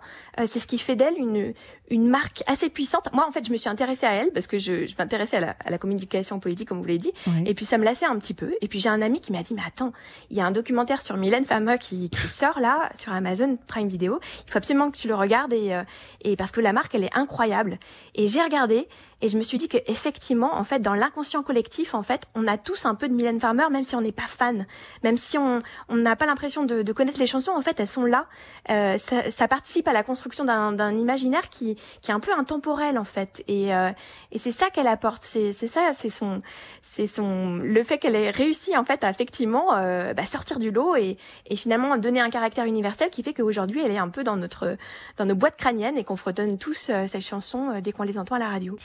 c'est 0.47 0.61
ce 0.61 0.67
qui 0.67 0.79
fait 0.79 0.97
d'elle 0.97 1.17
une, 1.17 1.53
une 1.91 2.09
marque 2.09 2.43
assez 2.47 2.69
puissante. 2.71 3.09
Moi 3.13 3.27
en 3.27 3.31
fait 3.31 3.47
je 3.47 3.53
me 3.53 3.57
suis 3.57 3.69
intéressée 3.69 4.07
à 4.07 4.13
elle 4.15 4.33
parce 4.33 4.47
que 4.47 4.59
je, 4.59 4.87
je 4.87 4.95
m'intéressais 4.99 5.37
à 5.37 5.41
la, 5.41 5.57
à 5.65 5.71
la, 5.71 5.79
communication 5.79 6.41
politique 6.41 6.69
comme 6.69 6.79
vous 6.79 6.85
l'avez 6.85 6.99
dit 6.99 7.13
et 7.47 7.55
puis 7.55 7.65
ça 7.65 7.79
me 7.79 7.85
lassait 7.85 8.07
un 8.07 8.17
petit 8.19 8.35
peu 8.35 8.55
et 8.61 8.69
puis 8.69 8.81
j'ai 8.81 8.89
un 8.89 9.03
ami 9.03 9.21
qui 9.21 9.33
m'a 9.33 9.43
dit 9.43 9.55
mais 9.55 9.63
attends 9.67 9.93
il 10.31 10.37
y 10.37 10.41
a 10.41 10.47
un 10.47 10.51
documentaire 10.51 11.03
sur 11.03 11.17
Mylène 11.29 11.45
Farmer 11.45 11.77
qui, 11.79 12.09
qui, 12.09 12.27
sort 12.27 12.59
là 12.59 12.89
sur 12.99 13.13
Amazon 13.13 13.59
Prime 13.67 13.89
Video. 13.89 14.19
Il 14.47 14.51
faut 14.51 14.57
absolument 14.57 14.91
que 14.91 14.97
tu 14.97 15.09
le 15.09 15.15
regardes 15.15 15.53
et, 15.53 15.75
euh, 15.75 15.83
et 16.23 16.37
parce 16.37 16.53
que 16.53 16.61
la 16.63 16.73
marque 16.73 16.95
elle 16.95 17.05
est 17.05 17.15
incroyable. 17.15 17.79
Et 18.15 18.29
j'ai 18.29 18.43
regardé 18.43 18.89
et 19.21 19.29
je 19.29 19.37
me 19.37 19.43
suis 19.43 19.59
dit 19.59 19.69
que 19.69 19.79
effectivement, 19.87 20.55
en 20.55 20.65
fait, 20.65 20.81
dans 20.81 20.95
l'inconscient 20.95 21.43
collectif, 21.43 21.95
en 21.95 22.03
fait, 22.03 22.23
on 22.35 22.47
a 22.47 22.57
tous 22.57 22.87
un 22.87 22.95
peu 22.95 23.09
de 23.09 23.15
Mylène 23.15 23.41
Farmer, 23.41 23.65
même 23.71 23.85
si 23.85 23.97
on 23.97 24.01
n'est 24.01 24.13
pas 24.13 24.27
fan, 24.29 24.67
même 25.03 25.17
si 25.17 25.37
on 25.39 25.63
n'a 25.91 26.15
pas 26.15 26.27
l'impression 26.27 26.65
de, 26.65 26.83
de, 26.83 26.93
connaître 26.93 27.19
les 27.19 27.27
chansons. 27.27 27.51
En 27.51 27.63
fait, 27.63 27.81
elles 27.81 27.89
sont 27.89 28.05
là. 28.05 28.27
Euh, 28.71 28.97
ça, 28.99 29.31
ça, 29.31 29.49
participe 29.49 29.89
à 29.89 29.93
la 29.93 30.03
construction 30.03 30.45
d'un 30.45 30.97
imaginaire 30.97 31.49
qui 31.49 31.77
qui 32.01 32.11
est 32.11 32.15
un 32.15 32.21
peu 32.21 32.33
intemporel 32.33 32.99
en 32.99 33.05
fait. 33.05 33.43
Et 33.49 33.75
euh, 33.75 33.91
et 34.31 34.39
c'est 34.39 34.51
ça 34.51 34.71
qu'elle 34.71 34.87
apporte. 34.87 35.25
C'est 35.25 35.53
ça, 35.53 35.93
c'est 35.95 36.11
son 36.11 36.43
c'est 36.83 37.07
son 37.07 37.57
le 37.57 37.83
fait 37.83 37.99
qu'elle 37.99 38.15
ait 38.15 38.31
réussi 38.31 38.77
en 38.77 38.85
fait 38.85 39.05
à 39.05 39.11
effectivement 39.11 39.77
euh, 39.77 40.15
bah, 40.15 40.25
sortir 40.25 40.59
du 40.59 40.71
lot 40.71 40.97
et 40.97 41.17
et 41.47 41.57
finalement 41.57 41.97
donner 41.97 42.21
un 42.21 42.31
caractère 42.31 42.65
universel 42.65 43.11
qui 43.11 43.23
fait 43.23 43.35
qu'aujourd'hui, 43.35 43.83
elle 43.85 43.91
est 43.91 43.99
un 43.99 44.09
peu 44.09 44.25
dans 44.25 44.37
notre 44.37 44.77
dans 45.17 45.27
nos 45.27 45.35
boîtes 45.35 45.57
crâniennes 45.57 45.99
et 45.99 46.05
qu'on 46.05 46.17
fredonne 46.17 46.59
tous 46.59 46.91
euh, 46.91 47.07
ces 47.07 47.21
chansons 47.21 47.71
euh, 47.71 47.81
dès 47.81 47.93
qu'on 47.93 48.05
les 48.05 48.19
entend 48.19 48.37
à 48.37 48.39
la 48.39 48.49
radio. 48.49 48.77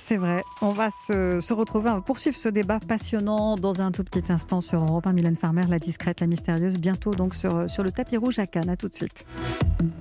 On 0.62 0.70
va 0.70 0.89
se, 0.89 1.53
retrouver, 1.53 1.89
on 1.89 2.01
poursuivre 2.01 2.38
ce 2.38 2.50
débat 2.50 2.80
passionnant 2.80 3.56
dans 3.56 3.82
un 3.82 3.92
tout 3.92 4.03
petit 4.03 4.32
instant 4.32 4.62
sur 4.62 4.80
Europe 4.80 5.08
1. 5.08 5.13
Mylène 5.13 5.36
Farmer, 5.36 5.63
la 5.68 5.80
discrète, 5.80 6.22
la 6.22 6.27
mystérieuse, 6.27 6.77
bientôt 6.77 7.12
donc 7.12 7.36
sur, 7.36 7.70
sur 7.70 7.84
le 7.84 7.92
tapis 7.92 8.18
rouge 8.18 8.39
à 8.39 8.48
Cannes. 8.48 8.70
À 8.70 8.77
tout 8.77 8.88
de 8.88 8.94
suite. 8.94 9.25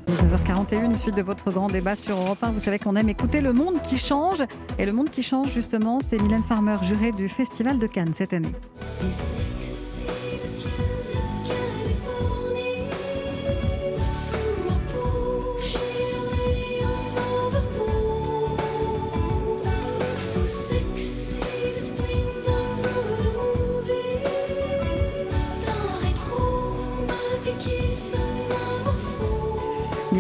19h41, 0.09 0.97
suite 0.97 1.17
de 1.17 1.23
votre 1.23 1.51
grand 1.51 1.69
débat 1.69 1.97
sur 1.97 2.17
Europe 2.17 2.43
1. 2.43 2.53
Vous 2.53 2.61
savez 2.61 2.79
qu'on 2.79 2.97
aime 2.97 3.09
écouter 3.09 3.41
le 3.41 3.53
monde 3.53 3.83
qui 3.83 3.99
change. 3.99 4.43
Et 4.79 4.87
le 4.87 4.93
monde 4.93 5.11
qui 5.11 5.23
change, 5.23 5.53
justement, 5.53 6.01
c'est 6.01 6.21
Mylène 6.21 6.43
Farmer, 6.43 6.77
jurée 6.83 7.13
du 7.13 7.29
Festival 7.29 7.79
de 7.79 7.87
Cannes 7.87 8.15
cette 8.15 8.33
année. 8.33 8.53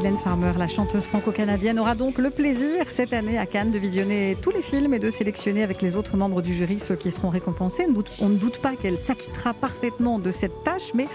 Mylène 0.02 0.18
Farmer, 0.18 0.50
la 0.59 0.66
chanteuse 0.66 1.04
franco-canadienne, 1.04 1.78
aura 1.78 1.94
donc 1.94 2.18
le 2.18 2.30
plaisir 2.30 2.87
cette 2.90 3.12
année 3.12 3.38
à 3.38 3.47
Cannes 3.47 3.71
de 3.71 3.78
visionner 3.78 4.37
tous 4.42 4.50
les 4.50 4.61
films 4.61 4.94
et 4.94 4.99
de 4.99 5.11
sélectionner 5.11 5.62
avec 5.62 5.80
les 5.80 5.94
autres 5.94 6.16
membres 6.16 6.42
du 6.42 6.56
jury 6.56 6.80
ceux 6.80 6.97
qui 6.97 7.12
seront 7.12 7.28
récompensés. 7.28 7.87
On 8.21 8.28
ne 8.28 8.35
doute 8.35 8.59
pas 8.59 8.75
qu'elle 8.75 8.99
s'acquittera 8.99 9.54
parfaitement 9.54 10.18
de 10.18 10.32
cette 10.32 10.64
tâche, 10.64 10.90
mais 10.94 11.06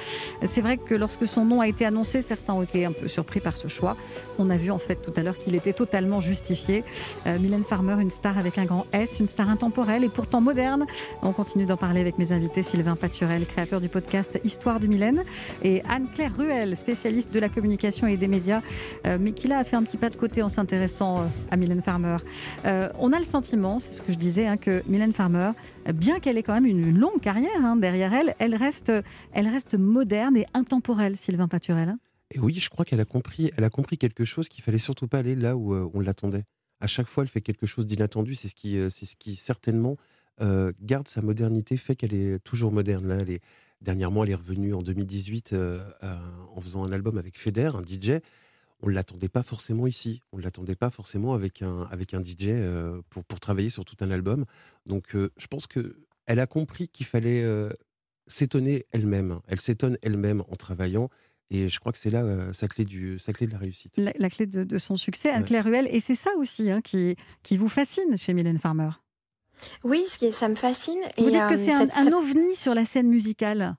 c'est 0.45 0.61
vrai 0.61 0.77
que 0.77 0.95
lorsque 0.95 1.27
son 1.27 1.43
nom 1.43 1.59
a 1.59 1.67
été 1.67 1.85
annoncé, 1.85 2.21
certains 2.21 2.53
ont 2.53 2.61
été 2.61 2.85
un 2.85 2.93
peu 2.93 3.09
surpris 3.09 3.41
par 3.41 3.57
ce 3.57 3.67
choix. 3.67 3.97
On 4.39 4.49
a 4.49 4.55
vu 4.55 4.71
en 4.71 4.77
fait 4.77 4.95
tout 4.95 5.11
à 5.17 5.21
l'heure 5.21 5.37
qu'il 5.37 5.55
était 5.55 5.73
totalement 5.73 6.21
justifié. 6.21 6.85
Euh, 7.25 7.39
Mylène 7.39 7.65
Farmer, 7.65 8.01
une 8.01 8.11
star 8.11 8.37
avec 8.37 8.57
un 8.57 8.63
grand 8.63 8.85
S, 8.93 9.17
une 9.19 9.27
star 9.27 9.49
intemporelle 9.49 10.05
et 10.05 10.09
pourtant 10.09 10.39
moderne. 10.39 10.85
On 11.23 11.33
continue 11.33 11.65
d'en 11.65 11.75
parler 11.75 11.99
avec 11.99 12.17
mes 12.17 12.31
invités 12.31 12.63
Sylvain 12.63 12.95
Paturel, 12.95 13.45
créateur 13.47 13.81
du 13.81 13.89
podcast 13.89 14.39
Histoire 14.45 14.79
du 14.79 14.87
Mylène, 14.87 15.25
et 15.61 15.83
Anne-Claire 15.89 16.37
Ruel, 16.37 16.77
spécialiste 16.77 17.33
de 17.33 17.39
la 17.41 17.49
communication 17.49 18.07
et 18.07 18.15
des 18.15 18.29
médias 18.29 18.61
mais 19.05 19.31
qui 19.31 19.47
là 19.47 19.59
a 19.59 19.63
fait 19.63 19.75
un 19.75 19.83
petit 19.83 19.97
pas 19.97 20.09
de 20.09 20.15
côté 20.15 20.41
en 20.41 20.49
s'intéressant 20.49 21.19
euh, 21.19 21.27
à 21.51 21.57
Mylène 21.57 21.81
Farmer. 21.81 22.17
Euh, 22.65 22.89
on 22.99 23.13
a 23.13 23.19
le 23.19 23.25
sentiment, 23.25 23.79
c'est 23.79 23.93
ce 23.93 24.01
que 24.01 24.11
je 24.11 24.17
disais, 24.17 24.47
hein, 24.47 24.57
que 24.57 24.83
Mylène 24.87 25.13
Farmer, 25.13 25.51
bien 25.93 26.19
qu'elle 26.19 26.37
ait 26.37 26.43
quand 26.43 26.53
même 26.53 26.65
une 26.65 26.97
longue 26.97 27.21
carrière 27.21 27.63
hein, 27.63 27.75
derrière 27.75 28.13
elle, 28.13 28.35
elle 28.39 28.55
reste, 28.55 28.91
elle 29.31 29.47
reste 29.47 29.75
moderne 29.75 30.37
et 30.37 30.45
intemporelle, 30.53 31.15
Sylvain 31.17 31.47
Paturel. 31.47 31.89
Hein. 31.89 31.99
Et 32.31 32.39
oui, 32.39 32.53
je 32.55 32.69
crois 32.69 32.83
qu'elle 32.85 32.99
a 32.99 33.05
compris, 33.05 33.51
elle 33.57 33.63
a 33.63 33.69
compris 33.69 33.97
quelque 33.97 34.25
chose 34.25 34.49
qu'il 34.49 34.63
fallait 34.63 34.79
surtout 34.79 35.07
pas 35.07 35.19
aller 35.19 35.35
là 35.35 35.55
où 35.55 35.73
on 35.73 35.99
l'attendait. 36.01 36.43
À 36.81 36.87
chaque 36.87 37.07
fois, 37.07 37.23
elle 37.23 37.29
fait 37.29 37.41
quelque 37.41 37.65
chose 37.65 37.85
d'inattendu. 37.85 38.35
C'est 38.35 38.49
ce 38.49 38.55
qui, 38.55 38.77
c'est 38.91 39.05
ce 39.05 39.15
qui 39.15 39.37
certainement 39.37 39.95
garde 40.81 41.07
sa 41.07 41.21
modernité, 41.21 41.77
fait 41.77 41.95
qu'elle 41.95 42.13
est 42.13 42.39
toujours 42.39 42.73
moderne. 42.73 43.07
Là, 43.07 43.23
dernièrement, 43.79 44.25
elle 44.25 44.31
est 44.31 44.35
revenue 44.35 44.73
en 44.73 44.81
2018 44.81 45.55
en 46.53 46.59
faisant 46.59 46.83
un 46.83 46.91
album 46.91 47.17
avec 47.17 47.39
Feder, 47.39 47.71
un 47.75 47.81
DJ 47.81 48.19
on 48.81 48.89
ne 48.89 48.93
l'attendait 48.93 49.29
pas 49.29 49.43
forcément 49.43 49.87
ici. 49.87 50.21
On 50.31 50.37
ne 50.37 50.43
l'attendait 50.43 50.75
pas 50.75 50.89
forcément 50.89 51.33
avec 51.33 51.61
un, 51.61 51.83
avec 51.91 52.13
un 52.13 52.23
DJ 52.23 52.47
euh, 52.47 53.01
pour, 53.09 53.23
pour 53.23 53.39
travailler 53.39 53.69
sur 53.69 53.85
tout 53.85 53.95
un 54.01 54.11
album. 54.11 54.45
Donc, 54.85 55.15
euh, 55.15 55.31
je 55.37 55.47
pense 55.47 55.67
qu'elle 55.67 56.39
a 56.39 56.45
compris 56.45 56.87
qu'il 56.87 57.05
fallait 57.05 57.43
euh, 57.43 57.69
s'étonner 58.27 58.85
elle-même. 58.91 59.39
Elle 59.47 59.61
s'étonne 59.61 59.97
elle-même 60.01 60.41
en 60.49 60.55
travaillant. 60.55 61.09
Et 61.49 61.69
je 61.69 61.79
crois 61.79 61.93
que 61.93 61.97
c'est 61.97 62.11
là 62.11 62.51
sa, 62.53 62.67
clé 62.67 62.83
du, 62.83 63.17
sa 63.19 63.31
clé 63.31 63.47
de 63.47 63.53
la 63.53 63.57
réussite. 63.57 63.97
La, 63.97 64.29
clé 64.29 64.45
de, 64.45 64.77
son 64.77 64.97
succès, 64.97 65.29
Anne-Claire 65.29 65.63
Ruel. 65.63 65.87
Et 65.89 66.01
c'est 66.01 66.13
ça 66.13 66.29
aussi 66.37 66.69
hein, 66.69 66.81
qui, 66.81 67.15
qui 67.41 67.55
vous 67.55 67.69
fascine 67.69 68.17
chez 68.17 68.33
Mylène 68.33 68.57
Farmer. 68.57 68.89
Oui, 69.85 70.03
ça 70.33 70.49
me 70.49 70.55
fascine. 70.55 70.99
Vous 71.17 71.31
dites 71.31 71.47
que 71.47 71.55
c'est 71.55 71.71
un, 71.71 71.87
un 71.95 72.11
ovni 72.11 72.53
sur 72.57 72.73
la 72.73 72.83
scène 72.83 73.07
musicale. 73.07 73.77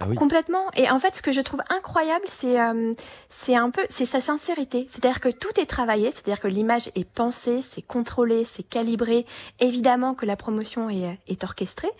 Ah 0.00 0.06
complètement. 0.16 0.70
Et 0.76 0.90
en 0.90 0.98
fait, 0.98 1.14
ce 1.14 1.20
que 1.20 1.30
je 1.30 1.42
trouve 1.42 1.60
incroyable, 1.68 2.24
c'est 2.26 2.58
euh, 2.58 2.94
c'est 3.28 3.54
un 3.54 3.70
peu 3.70 3.84
c'est 3.90 4.06
sa 4.06 4.20
sincérité. 4.20 4.88
C'est-à-dire 4.90 5.20
que 5.20 5.28
tout 5.28 5.60
est 5.60 5.66
travaillé, 5.66 6.10
c'est-à-dire 6.10 6.40
que 6.40 6.48
l'image 6.48 6.90
est 6.94 7.06
pensée, 7.06 7.60
c'est 7.60 7.82
contrôlé, 7.82 8.44
c'est 8.44 8.62
calibré. 8.62 9.26
Évidemment 9.60 10.14
que 10.14 10.24
la 10.24 10.36
promotion 10.36 10.88
est, 10.88 11.18
est 11.28 11.44
orchestrée, 11.44 11.90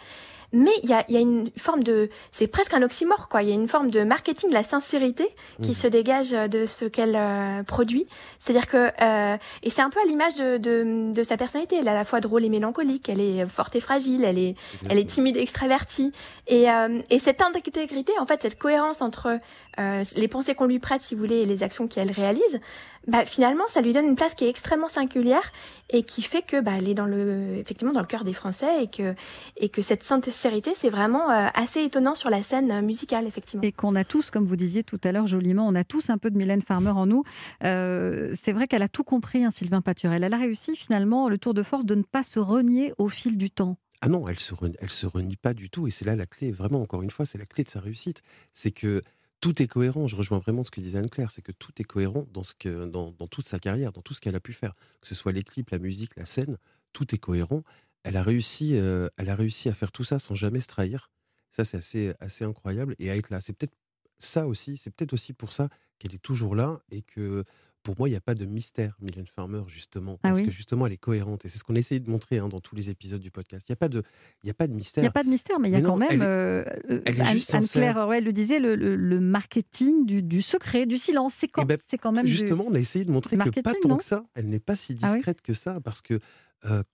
mais 0.54 0.70
il 0.82 0.90
y 0.90 0.94
a, 0.94 1.04
y 1.10 1.16
a, 1.16 1.20
une 1.20 1.50
forme 1.56 1.82
de, 1.82 2.08
c'est 2.32 2.46
presque 2.46 2.72
un 2.74 2.82
oxymore 2.82 3.28
quoi. 3.28 3.42
Il 3.42 3.48
y 3.48 3.52
a 3.52 3.54
une 3.54 3.68
forme 3.68 3.90
de 3.90 4.04
marketing, 4.04 4.50
la 4.50 4.64
sincérité 4.64 5.28
qui 5.62 5.72
mmh. 5.72 5.74
se 5.74 5.86
dégage 5.88 6.30
de 6.30 6.64
ce 6.66 6.84
qu'elle 6.84 7.16
euh, 7.16 7.62
produit. 7.64 8.06
C'est-à-dire 8.38 8.68
que 8.68 8.90
euh, 9.02 9.36
et 9.62 9.70
c'est 9.70 9.82
un 9.82 9.90
peu 9.90 10.00
à 10.00 10.06
l'image 10.06 10.34
de, 10.36 10.56
de, 10.56 11.12
de, 11.12 11.22
sa 11.22 11.36
personnalité. 11.36 11.76
Elle 11.78 11.88
est 11.88 11.90
à 11.90 11.94
la 11.94 12.04
fois 12.04 12.20
drôle 12.20 12.44
et 12.44 12.48
mélancolique. 12.48 13.08
Elle 13.08 13.20
est 13.20 13.46
forte 13.46 13.74
et 13.76 13.80
fragile. 13.80 14.24
Elle 14.24 14.38
est, 14.38 14.54
elle 14.88 14.98
est 14.98 15.08
timide 15.08 15.36
et 15.36 15.40
extravertie. 15.40 16.12
Et, 16.46 16.70
euh, 16.70 17.00
et 17.10 17.18
cette 17.18 17.40
intégrité, 17.40 18.12
en 18.20 18.26
fait, 18.26 18.42
cette 18.42 18.58
cohérence 18.58 19.02
entre 19.02 19.38
euh, 19.78 20.04
les 20.16 20.28
pensées 20.28 20.54
qu'on 20.54 20.66
lui 20.66 20.78
prête, 20.78 21.00
si 21.00 21.14
vous 21.14 21.20
voulez, 21.20 21.38
et 21.38 21.46
les 21.46 21.62
actions 21.62 21.88
qu'elle 21.88 22.12
réalise, 22.12 22.60
bah, 23.06 23.24
finalement, 23.24 23.64
ça 23.68 23.80
lui 23.80 23.92
donne 23.92 24.06
une 24.06 24.16
place 24.16 24.34
qui 24.34 24.44
est 24.44 24.48
extrêmement 24.48 24.88
singulière 24.88 25.52
et 25.90 26.02
qui 26.02 26.22
fait 26.22 26.42
que 26.42 26.60
bah, 26.60 26.72
elle 26.78 26.88
est 26.88 26.94
dans 26.94 27.06
le, 27.06 27.56
effectivement, 27.58 27.92
dans 27.92 28.00
le 28.00 28.06
cœur 28.06 28.24
des 28.24 28.32
Français 28.32 28.82
et 28.82 28.86
que, 28.88 29.14
et 29.56 29.68
que 29.68 29.82
cette 29.82 30.02
sincérité, 30.02 30.72
c'est 30.74 30.90
vraiment 30.90 31.30
euh, 31.30 31.48
assez 31.54 31.82
étonnant 31.82 32.14
sur 32.14 32.30
la 32.30 32.42
scène 32.42 32.80
musicale, 32.82 33.26
effectivement. 33.26 33.62
Et 33.62 33.72
qu'on 33.72 33.94
a 33.94 34.04
tous, 34.04 34.30
comme 34.30 34.46
vous 34.46 34.56
disiez 34.56 34.84
tout 34.84 35.00
à 35.04 35.12
l'heure 35.12 35.26
joliment, 35.26 35.66
on 35.66 35.74
a 35.74 35.84
tous 35.84 36.08
un 36.10 36.18
peu 36.18 36.30
de 36.30 36.38
Mylène 36.38 36.62
Farmer 36.62 36.90
en 36.90 37.06
nous. 37.06 37.24
Euh, 37.62 38.32
c'est 38.34 38.52
vrai 38.52 38.66
qu'elle 38.66 38.82
a 38.82 38.88
tout 38.88 39.04
compris, 39.04 39.44
hein, 39.44 39.50
Sylvain 39.50 39.82
Paturel. 39.82 40.24
Elle 40.24 40.34
a 40.34 40.38
réussi 40.38 40.74
finalement 40.76 41.28
le 41.28 41.38
tour 41.38 41.54
de 41.54 41.62
force 41.62 41.84
de 41.84 41.94
ne 41.94 42.02
pas 42.02 42.22
se 42.22 42.38
renier 42.38 42.94
au 42.98 43.08
fil 43.08 43.36
du 43.36 43.50
temps. 43.50 43.76
Ah 44.00 44.08
non, 44.08 44.28
elle 44.28 44.38
se 44.38 44.54
elle 44.80 44.90
se 44.90 45.06
renie 45.06 45.36
pas 45.36 45.54
du 45.54 45.70
tout. 45.70 45.86
Et 45.86 45.90
c'est 45.90 46.04
là 46.04 46.16
la 46.16 46.26
clé, 46.26 46.50
vraiment, 46.50 46.80
encore 46.82 47.02
une 47.02 47.10
fois, 47.10 47.24
c'est 47.26 47.38
la 47.38 47.46
clé 47.46 47.64
de 47.64 47.70
sa 47.70 47.80
réussite. 47.80 48.22
C'est 48.52 48.70
que 48.70 49.02
tout 49.44 49.60
est 49.60 49.66
cohérent. 49.66 50.08
Je 50.08 50.16
rejoins 50.16 50.38
vraiment 50.38 50.64
ce 50.64 50.70
que 50.70 50.80
disait 50.80 50.96
Anne-Claire, 50.96 51.30
c'est 51.30 51.42
que 51.42 51.52
tout 51.52 51.70
est 51.78 51.84
cohérent 51.84 52.26
dans, 52.32 52.42
ce 52.42 52.54
que, 52.54 52.86
dans, 52.86 53.12
toute 53.12 53.46
sa 53.46 53.58
carrière, 53.58 53.92
dans 53.92 54.00
tout 54.00 54.14
ce 54.14 54.22
qu'elle 54.22 54.36
a 54.36 54.40
pu 54.40 54.54
faire. 54.54 54.72
Que 55.02 55.06
ce 55.06 55.14
soit 55.14 55.32
les 55.32 55.42
clips, 55.42 55.68
la 55.68 55.78
musique, 55.78 56.16
la 56.16 56.24
scène, 56.24 56.56
tout 56.94 57.14
est 57.14 57.18
cohérent. 57.18 57.62
Elle 58.04 58.16
a 58.16 58.22
réussi, 58.22 58.74
euh, 58.74 59.06
elle 59.18 59.28
a 59.28 59.34
réussi 59.34 59.68
à 59.68 59.74
faire 59.74 59.92
tout 59.92 60.02
ça 60.02 60.18
sans 60.18 60.34
jamais 60.34 60.62
se 60.62 60.66
trahir. 60.66 61.10
Ça, 61.50 61.66
c'est 61.66 61.76
assez, 61.76 62.14
assez 62.20 62.46
incroyable. 62.46 62.94
Et 62.98 63.10
à 63.10 63.16
être 63.16 63.28
là, 63.28 63.42
c'est 63.42 63.52
peut-être 63.52 63.76
ça 64.18 64.46
aussi, 64.46 64.78
c'est 64.78 64.90
peut-être 64.90 65.12
aussi 65.12 65.34
pour 65.34 65.52
ça 65.52 65.68
qu'elle 65.98 66.14
est 66.14 66.22
toujours 66.22 66.54
là 66.54 66.80
et 66.90 67.02
que 67.02 67.44
pour 67.84 67.94
moi, 67.98 68.08
il 68.08 68.12
n'y 68.12 68.16
a 68.16 68.20
pas 68.20 68.34
de 68.34 68.46
mystère, 68.46 68.96
Mylène 69.00 69.26
Farmer, 69.26 69.62
justement. 69.68 70.18
Ah 70.22 70.28
parce 70.28 70.40
que 70.40 70.50
justement, 70.50 70.86
elle 70.86 70.94
est 70.94 70.96
cohérente. 70.96 71.44
Et 71.44 71.48
c'est 71.50 71.58
ce 71.58 71.64
qu'on 71.64 71.74
essaye 71.74 72.00
de 72.00 72.10
montrer 72.10 72.38
hein, 72.38 72.48
dans 72.48 72.60
tous 72.60 72.74
les 72.74 72.88
épisodes 72.88 73.20
du 73.20 73.30
podcast. 73.30 73.66
Il 73.68 73.72
n'y 73.72 73.74
a, 73.74 73.76
pas 73.76 73.90
de, 73.90 74.02
a 74.48 74.54
pas 74.54 74.66
de 74.66 74.72
mystère. 74.72 75.02
Il 75.02 75.04
n'y 75.04 75.08
a 75.08 75.12
pas 75.12 75.22
de 75.22 75.28
mystère, 75.28 75.60
mais 75.60 75.68
il 75.68 75.74
y 75.74 75.76
a 75.76 75.82
quand 75.82 75.98
même. 75.98 76.22
Euh, 76.22 76.64
euh, 76.90 77.02
Anne-Claire 77.06 77.98
Anne 77.98 78.24
le 78.24 78.32
disait, 78.32 78.58
le, 78.58 78.74
le, 78.74 79.20
marketing 79.20 80.06
du, 80.06 80.22
du, 80.22 80.40
secret, 80.40 80.86
du 80.86 80.96
silence. 80.96 81.34
C'est 81.36 81.46
quand, 81.46 81.62
eh 81.62 81.66
ben, 81.66 81.78
quand, 82.00 82.12
même. 82.12 82.26
Justement, 82.26 82.64
on 82.66 82.74
a 82.74 82.80
essayé 82.80 83.04
de 83.04 83.10
montrer 83.10 83.36
que 83.36 83.60
pas 83.60 83.74
tant 83.80 83.96
que 83.98 84.04
ça. 84.04 84.24
Elle 84.34 84.48
n'est 84.48 84.60
pas 84.60 84.76
si 84.76 84.96
ah 85.02 85.12
discrète 85.12 85.42
que 85.42 85.52
ça. 85.52 85.78
Parce 85.80 86.00
que 86.00 86.18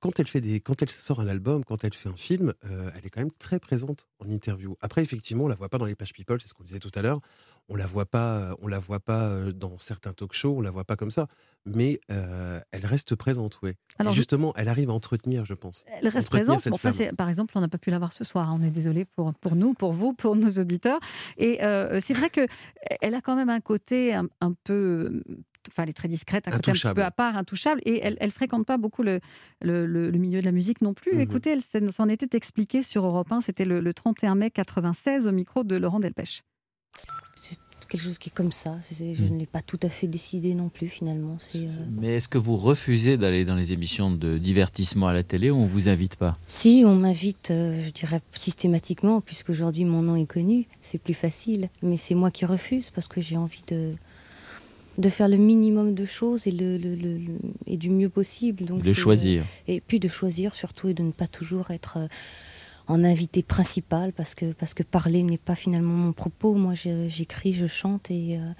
quand 0.00 0.18
elle 0.18 0.26
fait 0.26 0.40
des, 0.40 0.58
quand 0.60 0.82
elle 0.82 0.90
sort 0.90 1.20
un 1.20 1.28
album, 1.28 1.64
quand 1.64 1.84
elle 1.84 1.94
fait 1.94 2.08
un 2.08 2.16
film, 2.16 2.52
elle 2.62 3.06
est 3.06 3.10
quand 3.10 3.20
même 3.20 3.30
très 3.38 3.60
présente 3.60 4.08
en 4.18 4.28
interview. 4.28 4.76
Après, 4.80 5.02
effectivement, 5.02 5.44
on 5.44 5.48
la 5.48 5.54
voit 5.54 5.68
pas 5.68 5.78
dans 5.78 5.84
les 5.84 5.94
pages 5.94 6.12
people, 6.12 6.40
c'est 6.40 6.48
ce 6.48 6.54
qu'on 6.54 6.64
disait 6.64 6.80
tout 6.80 6.90
à 6.96 7.02
l'heure. 7.02 7.20
On 7.70 7.76
la 7.76 7.86
voit 7.86 8.04
pas, 8.04 8.56
on 8.60 8.66
la 8.66 8.78
voit 8.78 9.00
pas 9.00 9.50
dans 9.52 9.78
certains 9.78 10.12
talk-shows, 10.12 10.56
on 10.58 10.60
la 10.60 10.70
voit 10.70 10.84
pas 10.84 10.96
comme 10.96 11.10
ça. 11.10 11.28
Mais 11.66 12.00
elle 12.08 12.84
reste 12.86 13.14
présente, 13.14 13.58
oui. 13.62 13.72
Alors, 13.98 14.12
justement, 14.12 14.52
elle 14.56 14.68
arrive 14.68 14.90
à 14.90 14.92
entretenir, 14.92 15.44
je 15.44 15.54
pense. 15.54 15.84
Elle 16.00 16.08
reste 16.08 16.30
présente. 16.30 16.64
par 17.16 17.28
exemple, 17.28 17.52
on 17.56 17.60
n'a 17.60 17.68
pas 17.68 17.78
pu 17.78 17.90
la 17.90 17.98
voir 17.98 18.12
ce 18.12 18.24
soir. 18.24 18.48
Hein. 18.48 18.58
On 18.60 18.62
est 18.64 18.70
désolé 18.70 19.04
pour, 19.04 19.32
pour 19.34 19.54
nous, 19.54 19.74
pour 19.74 19.92
vous, 19.92 20.12
pour 20.14 20.36
nos 20.36 20.50
auditeurs. 20.50 20.98
Et 21.36 21.58
c'est 22.00 22.14
vrai 22.14 22.28
que 22.28 22.46
elle 23.00 23.14
a 23.14 23.20
quand 23.20 23.36
même 23.36 23.50
un 23.50 23.60
côté 23.60 24.14
un 24.14 24.52
peu 24.64 25.22
enfin, 25.68 25.82
elle 25.84 25.90
est 25.90 25.94
très 25.94 26.08
discrète, 26.08 26.48
un 26.48 26.52
côté 26.52 26.70
un 26.70 26.74
petit 26.74 26.94
peu 26.94 27.04
à 27.04 27.10
part, 27.10 27.36
intouchable, 27.36 27.80
et 27.84 28.00
elle, 28.02 28.16
elle 28.20 28.30
fréquente 28.30 28.66
pas 28.66 28.78
beaucoup 28.78 29.02
le, 29.02 29.20
le, 29.60 30.10
milieu 30.12 30.40
de 30.40 30.44
la 30.44 30.52
musique 30.52 30.80
non 30.82 30.94
plus. 30.94 31.14
Mhm. 31.14 31.20
Écoutez, 31.20 31.50
elle 31.74 31.92
s'en 31.92 32.08
était 32.08 32.36
expliquée 32.36 32.82
sur 32.82 33.06
Europe 33.06 33.30
1, 33.30 33.42
c'était 33.42 33.64
le, 33.64 33.92
31 33.92 34.34
mai 34.34 34.50
96 34.50 35.26
au 35.26 35.32
micro 35.32 35.64
de 35.64 35.76
Laurent 35.76 36.00
Delpech. 36.00 36.42
Quelque 37.90 38.04
chose 38.04 38.18
qui 38.18 38.28
est 38.28 38.32
comme 38.32 38.52
ça. 38.52 38.78
je 38.88 39.04
mhm. 39.04 39.34
ne 39.34 39.38
l'ai 39.40 39.46
pas 39.46 39.62
tout 39.62 39.80
à 39.82 39.88
fait 39.88 40.06
décidé 40.06 40.54
non 40.54 40.68
plus 40.68 40.86
finalement. 40.86 41.38
Euh, 41.56 41.68
Mais 42.00 42.14
est-ce 42.14 42.28
que 42.28 42.38
vous 42.38 42.56
refusez 42.56 43.16
d'aller 43.16 43.44
dans 43.44 43.56
les 43.56 43.72
émissions 43.72 44.12
de 44.12 44.38
divertissement 44.38 45.08
à 45.08 45.12
la 45.12 45.24
télé 45.24 45.50
ou 45.50 45.56
on 45.56 45.66
vous 45.66 45.88
invite 45.88 46.14
pas? 46.14 46.38
Si, 46.46 46.84
on 46.86 46.94
m'invite, 46.94 47.50
euh, 47.50 47.84
je 47.84 47.90
dirais 47.90 48.20
systématiquement, 48.32 49.20
puisqu'aujourd'hui 49.20 49.84
mon 49.84 50.02
nom 50.02 50.14
est 50.14 50.26
connu. 50.26 50.66
C'est 50.82 50.98
plus 50.98 51.14
facile. 51.14 51.68
Mais 51.82 51.96
c'est 51.96 52.14
moi 52.14 52.30
qui 52.30 52.44
refuse 52.44 52.90
parce 52.90 53.08
que 53.08 53.20
j'ai 53.20 53.36
envie 53.36 53.64
de 53.66 53.94
de 54.98 55.08
faire 55.08 55.28
le 55.28 55.36
minimum 55.36 55.94
de 55.94 56.04
choses 56.04 56.46
et, 56.46 56.50
le, 56.50 56.78
et 57.66 57.76
du 57.76 57.90
mieux 57.90 58.08
possible. 58.08 58.64
Donc 58.64 58.82
de 58.82 58.92
choisir. 58.92 59.44
et 59.66 59.80
puis 59.80 59.98
de 59.98 60.08
choisir 60.08 60.54
surtout 60.54 60.88
et 60.88 60.94
de 60.94 61.02
ne 61.02 61.12
pas 61.12 61.26
toujours 61.26 61.70
être 61.70 61.98
euh, 61.98 62.08
en 62.90 63.04
invité 63.04 63.42
principal 63.42 64.12
parce 64.12 64.34
que, 64.34 64.52
parce 64.52 64.74
que 64.74 64.82
parler 64.82 65.22
n'est 65.22 65.38
pas 65.38 65.54
finalement 65.54 65.94
mon 65.94 66.12
propos. 66.12 66.54
Moi, 66.54 66.74
j'écris, 66.74 67.52
je 67.52 67.66
chante 67.66 68.10
et, 68.10 68.36
euh, 68.36 68.50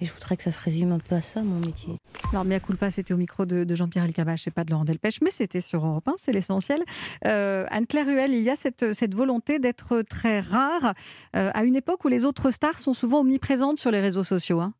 et, 0.00 0.04
je 0.04 0.12
voudrais 0.12 0.36
que 0.36 0.44
ça 0.44 0.52
se 0.52 0.62
résume 0.62 0.92
un 0.92 1.00
peu 1.00 1.16
à 1.16 1.20
ça, 1.20 1.42
mon 1.42 1.58
métier. 1.58 1.96
Alors, 2.30 2.44
Mia 2.44 2.60
Culpa, 2.60 2.92
c'était 2.92 3.12
au 3.12 3.16
micro 3.16 3.44
de, 3.44 3.74
Jean-Pierre 3.74 4.04
Elkabach 4.04 4.46
et 4.46 4.52
pas 4.52 4.62
de 4.62 4.70
Laurent 4.70 4.84
Delpech, 4.84 5.20
mais 5.20 5.32
c'était 5.32 5.60
sur 5.60 5.84
Europe 5.84 6.06
1, 6.06 6.14
c'est 6.18 6.32
l'essentiel. 6.32 6.80
Euh, 7.26 7.66
Anne-Claire 7.70 8.06
Huel, 8.06 8.32
il 8.32 8.42
y 8.42 8.50
a 8.50 8.56
cette, 8.56 8.94
cette 8.94 9.14
volonté 9.14 9.58
d'être 9.58 10.02
très 10.02 10.40
rare 10.40 10.94
à 11.32 11.64
une 11.64 11.74
époque 11.74 12.04
où 12.04 12.08
les 12.08 12.24
autres 12.24 12.50
stars 12.50 12.78
sont 12.78 12.94
souvent 12.94 13.20
omniprésentes 13.20 13.80
sur 13.80 13.90
les 13.90 14.00
réseaux 14.00 14.24
sociaux. 14.24 14.60
Hein. 14.60 14.74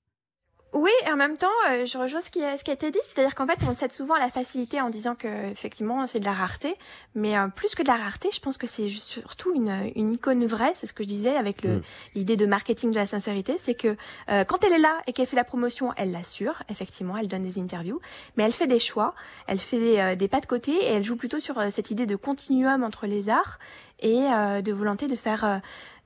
Oui, 0.72 0.90
et 1.06 1.11
en 1.11 1.16
même 1.16 1.37
temps, 1.37 1.48
euh, 1.68 1.85
je 1.85 1.98
rejoins 1.98 2.22
ce 2.22 2.30
qui, 2.30 2.42
a, 2.42 2.56
ce 2.56 2.64
qui 2.64 2.70
a 2.70 2.74
été 2.74 2.90
dit, 2.90 2.98
c'est-à-dire 3.04 3.35
qu'en 3.35 3.46
fait, 3.46 3.58
on 3.68 3.74
cède 3.74 3.92
souvent 3.92 4.14
à 4.14 4.18
la 4.18 4.30
facilité 4.30 4.80
en 4.80 4.88
disant 4.88 5.14
que 5.14 5.28
effectivement 5.50 6.06
c'est 6.06 6.20
de 6.20 6.24
la 6.24 6.32
rareté, 6.32 6.76
mais 7.14 7.37
euh, 7.37 7.48
plus 7.48 7.74
que 7.74 7.82
de 7.82 7.88
la 7.88 7.96
rareté, 7.96 8.30
je 8.32 8.40
pense 8.40 8.56
que 8.56 8.66
c'est 8.66 8.88
surtout 8.88 9.54
une, 9.54 9.92
une 9.96 10.14
icône 10.14 10.46
vraie, 10.46 10.72
c'est 10.74 10.87
ce 10.87 10.94
que 10.94 11.02
je 11.02 11.08
disais 11.08 11.37
avec 11.37 11.62
le, 11.62 11.76
mm. 11.76 11.82
l'idée 12.14 12.37
de 12.38 12.46
marketing 12.46 12.90
de 12.90 12.96
la 12.96 13.04
sincérité, 13.04 13.56
c'est 13.58 13.74
que 13.74 13.96
euh, 14.30 14.44
quand 14.44 14.64
elle 14.64 14.72
est 14.72 14.78
là 14.78 14.98
et 15.06 15.12
qu'elle 15.12 15.26
fait 15.26 15.37
la 15.37 15.44
promotion, 15.44 15.90
elle 15.98 16.11
l'assure, 16.11 16.62
effectivement, 16.70 17.18
elle 17.18 17.28
donne 17.28 17.42
des 17.42 17.58
interviews, 17.58 18.00
mais 18.38 18.44
elle 18.44 18.52
fait 18.52 18.66
des 18.66 18.78
choix, 18.78 19.14
elle 19.48 19.58
fait 19.58 19.78
des, 19.78 20.16
des 20.16 20.28
pas 20.28 20.40
de 20.40 20.46
côté 20.46 20.72
et 20.72 20.92
elle 20.94 21.04
joue 21.04 21.16
plutôt 21.16 21.38
sur 21.40 21.62
cette 21.70 21.90
idée 21.90 22.06
de 22.06 22.16
continuum 22.16 22.82
entre 22.82 23.06
les 23.06 23.28
arts 23.28 23.58
et 24.00 24.22
de 24.22 24.72
volonté 24.72 25.06
de 25.06 25.16
faire, 25.16 25.61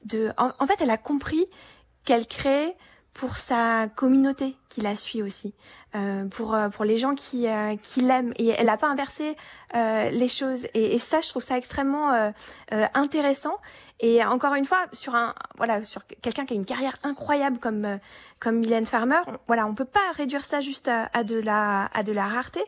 de, 0.05 0.33
en, 0.37 0.51
en 0.59 0.67
fait, 0.67 0.77
elle 0.81 0.91
a 0.91 0.99
compris 0.99 1.47
qu'elle 2.05 2.27
crée 2.27 2.75
pour 3.17 3.39
sa 3.39 3.89
communauté 3.97 4.57
qui 4.69 4.83
la 4.83 4.95
suit 4.95 5.23
aussi, 5.23 5.55
euh, 5.95 6.27
pour 6.27 6.55
euh, 6.55 6.69
pour 6.69 6.85
les 6.85 6.99
gens 6.99 7.15
qui 7.15 7.49
euh, 7.49 7.75
qui 7.77 8.03
l'aiment. 8.03 8.35
Et 8.37 8.49
elle 8.49 8.67
n'a 8.67 8.77
pas 8.77 8.89
inversé 8.89 9.37
euh, 9.75 10.11
les 10.11 10.29
choses. 10.29 10.67
Et, 10.75 10.95
et, 10.95 10.99
ça 10.99 11.21
je 11.23 11.31
trouve 11.31 11.43
ça 11.43 11.57
extrêmement 11.57 12.13
euh, 12.13 12.31
intéressant 12.93 13.57
et 14.01 14.25
encore 14.25 14.55
une 14.55 14.65
fois 14.65 14.87
sur 14.93 15.15
un 15.15 15.35
voilà 15.57 15.85
sur 15.85 16.03
quelqu'un 16.23 16.45
qui 16.45 16.55
a 16.55 16.57
une 16.57 16.65
carrière 16.65 16.97
incroyable 17.03 17.59
comme 17.59 17.99
comme 18.39 18.59
Mylène 18.59 18.85
Farmer, 18.85 19.17
on, 19.27 19.33
voilà 19.47 19.67
on 19.67 19.75
peut 19.75 19.87
pas 19.87 20.01
réduire 20.17 20.45
ça 20.45 20.61
juste 20.61 20.89
à, 20.89 21.09
à 21.15 21.25
de 21.25 21.37
la 21.37 21.87
à 21.95 22.03
de 22.03 22.13
la 22.13 22.29
rareté. 22.29 22.61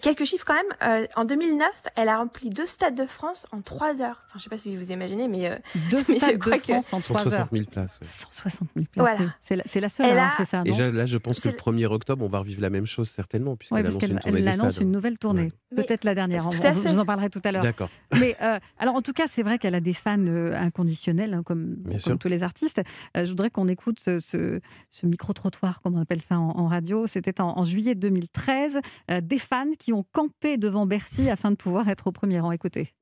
quelques 0.00 0.24
chiffres 0.24 0.44
quand 0.44 0.54
même. 0.54 1.06
en 1.14 1.24
2009, 1.24 1.68
elle 1.94 2.08
a 2.08 2.18
rempli 2.18 2.50
deux 2.50 2.66
stades 2.66 2.96
de 2.96 3.06
France 3.06 3.46
en 3.52 3.60
trois 3.60 4.00
heures. 4.00 4.24
Enfin 4.26 4.38
je 4.38 4.42
sais 4.44 4.50
pas 4.50 4.58
si 4.58 4.76
vous 4.76 4.90
imaginez 4.90 5.28
mais 5.28 5.60
deux 5.90 6.02
stades 6.02 6.38
de 6.38 6.56
France 6.56 6.92
en 6.92 7.00
trois 7.00 7.26
heures. 7.34 7.48
160 7.48 7.50
000 7.52 7.64
places. 7.70 8.00
160 8.02 8.68
000 8.74 8.86
places. 8.90 9.16
Voilà. 9.16 9.34
C'est 9.40 9.56
la, 9.56 9.64
la, 9.80 9.88
seule 9.88 10.06
à 10.06 10.10
avoir 10.10 10.36
fait 10.36 10.44
ça. 10.44 10.64
Non 10.64 10.74
et 10.74 10.92
là 10.92 11.06
je 11.06 11.18
pense 11.18 11.40
que 11.40 11.48
le 11.48 11.54
1er 11.54 11.86
octobre, 11.86 12.24
on 12.24 12.28
va 12.28 12.38
revivre 12.38 12.62
la 12.62 12.70
même 12.70 12.86
chose 12.86 13.08
certainement, 13.08 13.56
puisqu'elle 13.56 13.86
annonce 13.86 14.02
une 14.02 14.18
tournée 14.18 14.38
Elle 14.38 14.48
annonce 14.48 14.78
une 14.78 14.92
nouvelle 14.92 15.18
tournée. 15.18 15.52
Peut-être 15.74 16.04
la 16.04 16.14
dernière. 16.14 16.46
On, 16.46 16.50
je 16.50 16.88
vous 16.88 16.98
en 16.98 17.04
parlerai 17.04 17.30
tout 17.30 17.42
à 17.44 17.52
l'heure. 17.52 17.62
D'accord. 17.62 17.90
Mais 18.18 18.36
euh, 18.40 18.58
alors, 18.78 18.94
en 18.94 19.02
tout 19.02 19.12
cas, 19.12 19.26
c'est 19.28 19.42
vrai 19.42 19.58
qu'elle 19.58 19.74
a 19.74 19.80
des 19.80 19.92
fans 19.92 20.16
euh, 20.48 20.58
inconditionnels, 20.58 21.34
hein, 21.34 21.42
comme, 21.42 21.76
tous 22.20 22.28
les 22.28 22.42
artistes. 22.42 22.80
Euh, 23.16 23.24
je 23.24 23.30
voudrais 23.30 23.50
qu'on 23.50 23.68
écoute 23.68 24.00
ce, 24.00 24.60
micro-trottoir, 25.02 25.80
comme 25.82 25.96
on 25.96 26.00
appelle 26.00 26.22
ça 26.22 26.38
en, 26.38 26.66
radio. 26.66 27.06
C'était 27.06 27.40
en, 27.40 27.64
juillet 27.64 27.94
2013. 27.94 28.80
des 29.22 29.38
fans 29.38 29.72
qui 29.78 29.92
ont 29.92 30.04
campé 30.12 30.56
devant 30.56 30.86
Bercy 30.86 31.30
afin 31.30 31.50
de 31.50 31.56
pouvoir 31.56 31.88
être 31.88 32.08
au 32.08 32.12
premier 32.12 32.40
rang. 32.40 32.52
Écoutez. 32.52 32.92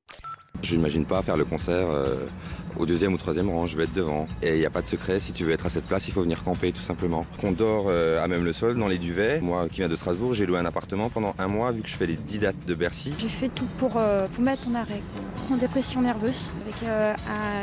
Je 0.61 0.75
n'imagine 0.75 1.05
pas 1.05 1.21
faire 1.21 1.37
le 1.37 1.45
concert 1.45 1.87
au 2.79 2.85
deuxième 2.85 3.13
ou 3.13 3.17
troisième 3.17 3.49
rang, 3.49 3.65
je 3.65 3.77
vais 3.77 3.83
être 3.85 3.93
devant. 3.93 4.27
Et 4.41 4.53
il 4.55 4.59
n'y 4.59 4.65
a 4.65 4.69
pas 4.69 4.81
de 4.81 4.87
secret, 4.87 5.19
si 5.19 5.33
tu 5.33 5.45
veux 5.45 5.51
être 5.51 5.65
à 5.65 5.69
cette 5.69 5.85
place, 5.85 6.07
il 6.07 6.13
faut 6.13 6.21
venir 6.21 6.43
camper 6.43 6.71
tout 6.71 6.81
simplement. 6.81 7.25
On 7.43 7.51
dort 7.51 7.85
euh, 7.89 8.23
à 8.23 8.27
même 8.27 8.43
le 8.43 8.53
sol, 8.53 8.77
dans 8.77 8.87
les 8.87 8.97
duvets. 8.97 9.39
Moi 9.41 9.67
qui 9.69 9.77
viens 9.77 9.89
de 9.89 9.95
Strasbourg, 9.95 10.33
j'ai 10.33 10.45
loué 10.45 10.59
un 10.59 10.65
appartement 10.65 11.09
pendant 11.09 11.33
un 11.39 11.47
mois 11.47 11.71
vu 11.71 11.81
que 11.81 11.89
je 11.89 11.95
fais 11.95 12.05
les 12.05 12.15
10 12.15 12.39
dates 12.39 12.65
de 12.65 12.75
Bercy. 12.75 13.13
J'ai 13.17 13.29
fait 13.29 13.49
tout 13.49 13.67
pour, 13.77 13.97
euh, 13.97 14.27
mettre 14.39 14.67
en 14.69 14.75
arrêt. 14.75 15.01
En 15.51 15.55
dépression 15.55 16.01
nerveuse, 16.01 16.51
avec 16.65 16.83
euh, 16.83 17.13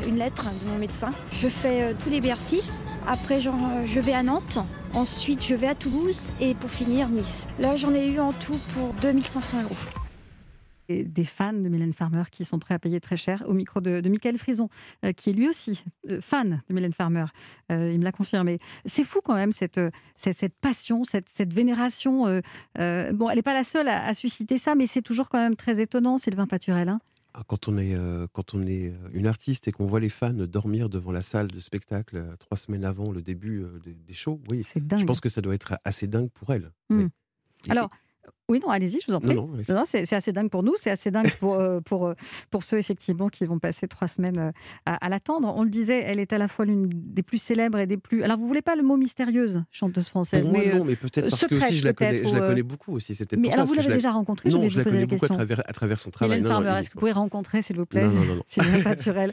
une 0.08 0.16
lettre 0.16 0.44
de 0.44 0.70
mon 0.70 0.78
médecin. 0.78 1.10
Je 1.32 1.48
fais 1.48 1.94
tous 2.02 2.10
les 2.10 2.20
Bercy. 2.20 2.62
Après, 3.06 3.40
je 3.40 4.00
vais 4.00 4.14
à 4.14 4.22
Nantes. 4.22 4.58
Ensuite, 4.94 5.44
je 5.44 5.54
vais 5.54 5.66
à 5.66 5.74
Toulouse. 5.74 6.22
Et 6.40 6.54
pour 6.54 6.70
finir, 6.70 7.08
Nice. 7.08 7.46
Là, 7.58 7.76
j'en 7.76 7.94
ai 7.94 8.08
eu 8.08 8.20
en 8.20 8.32
tout 8.32 8.58
pour 8.72 8.94
2500 9.02 9.64
euros 9.64 10.03
des 10.88 11.24
fans 11.24 11.52
de 11.52 11.68
Mylène 11.68 11.92
Farmer 11.92 12.24
qui 12.30 12.44
sont 12.44 12.58
prêts 12.58 12.74
à 12.74 12.78
payer 12.78 13.00
très 13.00 13.16
cher 13.16 13.42
au 13.46 13.54
micro 13.54 13.80
de, 13.80 14.06
Michael 14.08 14.38
Frison, 14.38 14.68
euh, 15.04 15.12
qui 15.12 15.30
est 15.30 15.32
lui 15.32 15.48
aussi 15.48 15.82
euh, 16.08 16.20
fan 16.20 16.62
de 16.68 16.74
Mylène 16.74 16.92
Farmer. 16.92 17.26
Euh, 17.72 17.92
il 17.92 17.98
me 17.98 18.04
l'a 18.04 18.12
confirmé. 18.12 18.58
C'est 18.84 19.04
fou 19.04 19.20
quand 19.24 19.34
même 19.34 19.52
cette, 19.52 19.80
cette, 20.16 20.54
passion, 20.60 21.04
cette, 21.04 21.28
cette 21.28 21.52
vénération. 21.52 22.24
bon, 22.24 23.30
elle 23.30 23.36
n'est 23.36 23.42
pas 23.42 23.54
la 23.54 23.64
seule 23.64 23.88
à, 23.88 24.14
susciter 24.14 24.58
ça, 24.58 24.74
mais 24.74 24.86
c'est 24.86 25.02
toujours 25.02 25.28
quand 25.28 25.38
même 25.38 25.56
très 25.56 25.80
étonnant, 25.80 26.18
Sylvain 26.18 26.46
Paturel. 26.46 26.88
Hein. 26.88 27.00
Ah, 27.36 27.42
quand 27.46 27.66
on, 27.66 27.78
est, 27.78 27.96
quand 28.32 28.54
on 28.54 28.64
est 28.64 28.94
une 29.12 29.26
artiste 29.26 29.66
et 29.66 29.72
qu'on 29.72 29.86
voit 29.86 29.98
les 29.98 30.08
fans 30.08 30.32
dormir 30.32 30.88
devant 30.88 31.10
la 31.10 31.22
salle 31.22 31.48
de 31.48 31.58
spectacle 31.58 32.22
trois 32.38 32.56
semaines 32.56 32.84
avant 32.84 33.10
le 33.10 33.22
début 33.22 33.64
des, 33.84 34.14
shows, 34.14 34.40
oui, 34.48 34.64
je 34.74 35.04
pense 35.04 35.20
que 35.20 35.28
ça 35.28 35.40
doit 35.40 35.54
être 35.54 35.78
assez 35.84 36.06
dingue 36.06 36.30
pour 36.30 36.52
elle. 36.52 36.70
Hmm. 36.90 37.06
Alors, 37.68 37.88
oui, 38.50 38.60
non, 38.62 38.68
allez-y, 38.68 39.00
je 39.00 39.06
vous 39.06 39.14
en 39.14 39.20
prie. 39.20 39.34
Non, 39.34 39.84
c'est 39.86 40.12
assez 40.12 40.32
dingue 40.32 40.50
pour 40.50 40.62
nous, 40.62 40.74
c'est 40.76 40.90
assez 40.90 41.10
dingue 41.10 41.30
pour, 41.40 41.54
euh, 41.54 41.80
pour, 41.80 42.06
euh, 42.06 42.14
pour 42.50 42.62
ceux 42.62 42.76
effectivement 42.76 43.30
qui 43.30 43.46
vont 43.46 43.58
passer 43.58 43.88
trois 43.88 44.06
semaines 44.06 44.38
euh, 44.38 44.50
à, 44.84 45.08
l'attendre. 45.08 45.50
On 45.56 45.62
le 45.62 45.70
disait, 45.70 46.02
elle 46.04 46.20
est 46.20 46.30
à 46.30 46.36
la 46.36 46.46
fois 46.46 46.66
l'une 46.66 46.90
des 46.92 47.22
plus 47.22 47.38
célèbres 47.38 47.78
et 47.78 47.86
des 47.86 47.96
plus. 47.96 48.22
Alors, 48.22 48.36
vous 48.36 48.46
voulez 48.46 48.60
pas 48.60 48.76
le 48.76 48.82
mot 48.82 48.98
mystérieuse, 48.98 49.62
chanteuse 49.70 50.10
française 50.10 50.42
Pour 50.42 50.52
moi, 50.52 50.66
non, 50.66 50.84
mais 50.84 50.96
peut-être 50.96 51.30
parce 51.30 51.46
que 51.46 51.54
aussi 51.54 51.78
je 51.78 51.84
la 51.84 51.94
connais, 51.94 52.26
je 52.26 52.34
la 52.34 52.40
connais 52.40 52.62
beaucoup 52.62 52.92
aussi. 52.92 53.14
C'est 53.14 53.34
mais 53.34 53.50
alors, 53.50 53.64
vous 53.64 53.74
l'avez 53.74 53.94
déjà 53.94 54.12
rencontrée 54.12 54.50
Non, 54.50 54.68
je, 54.68 54.76
la 54.76 54.84
connais 54.84 55.06
beaucoup 55.06 55.24
à 55.24 55.28
travers, 55.28 55.62
à 55.66 55.72
travers 55.72 55.98
son 55.98 56.10
travail. 56.10 56.40
est-ce 56.40 56.90
que 56.90 56.94
vous 56.94 57.00
pouvez 57.00 57.12
rencontrer, 57.12 57.62
s'il 57.62 57.76
vous 57.76 57.86
plaît, 57.86 58.04
non, 58.04 58.12
non, 58.12 58.34
non, 58.36 58.44
naturel. 58.84 59.32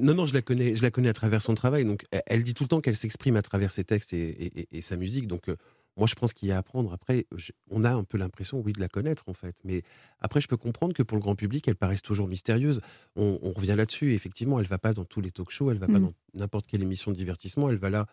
non, 0.00 0.14
non, 0.14 0.26
je 0.26 0.34
la 0.34 0.42
connais, 0.42 0.76
je 0.76 0.82
la 0.82 0.92
connais 0.92 1.08
à 1.08 1.12
travers 1.12 1.42
son 1.42 1.56
travail. 1.56 1.84
Donc, 1.84 2.04
elle 2.26 2.44
dit 2.44 2.54
tout 2.54 2.62
le 2.62 2.68
temps 2.68 2.80
qu'elle 2.80 2.96
s'exprime 2.96 3.34
à 3.34 3.42
travers 3.42 3.72
ses 3.72 3.82
textes 3.82 4.12
et, 4.12 4.68
et 4.70 4.82
sa 4.82 4.96
musique. 4.96 5.26
Donc 5.26 5.48
moi, 5.96 6.06
je 6.08 6.14
pense 6.14 6.32
qu'il 6.32 6.48
y 6.48 6.52
a 6.52 6.56
à 6.56 6.58
apprendre. 6.58 6.92
Après, 6.92 7.26
on 7.70 7.84
a 7.84 7.92
un 7.92 8.04
peu 8.04 8.18
l'impression, 8.18 8.60
oui, 8.60 8.72
de 8.72 8.80
la 8.80 8.88
connaître, 8.88 9.24
en 9.28 9.32
fait. 9.32 9.56
Mais 9.64 9.82
après, 10.20 10.40
je 10.40 10.48
peux 10.48 10.56
comprendre 10.56 10.92
que 10.92 11.02
pour 11.02 11.16
le 11.16 11.22
grand 11.22 11.36
public, 11.36 11.68
elle 11.68 11.76
paraisse 11.76 12.02
toujours 12.02 12.26
mystérieuse. 12.26 12.80
On, 13.16 13.52
revient 13.52 13.74
là-dessus. 13.76 14.14
Effectivement, 14.14 14.58
elle 14.58 14.66
va 14.66 14.78
pas 14.78 14.92
dans 14.92 15.04
tous 15.04 15.20
les 15.20 15.30
talk-shows, 15.30 15.70
elle 15.70 15.78
va 15.78 15.86
pas 15.86 15.98
mmh. 15.98 16.04
dans 16.04 16.14
n'importe 16.34 16.66
quelle 16.66 16.82
émission 16.82 17.12
de 17.12 17.16
divertissement. 17.16 17.70
Elle 17.70 17.76
va 17.76 17.90
là 17.90 18.06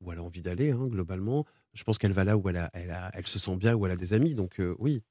où 0.00 0.12
elle 0.12 0.18
a 0.18 0.22
envie 0.22 0.42
d'aller, 0.42 0.70
hein, 0.70 0.86
globalement. 0.86 1.44
Je 1.74 1.84
pense 1.84 1.98
qu'elle 1.98 2.12
va 2.12 2.24
là 2.24 2.36
où 2.36 2.48
elle, 2.48 2.56
a, 2.56 2.70
elle, 2.72 3.26
se 3.26 3.38
sent 3.38 3.56
bien, 3.56 3.74
où 3.74 3.84
elle 3.84 3.92
a 3.92 3.96
des 3.96 4.14
amis. 4.14 4.34
Donc, 4.34 4.60
euh, 4.60 4.74
oui, 4.78 5.02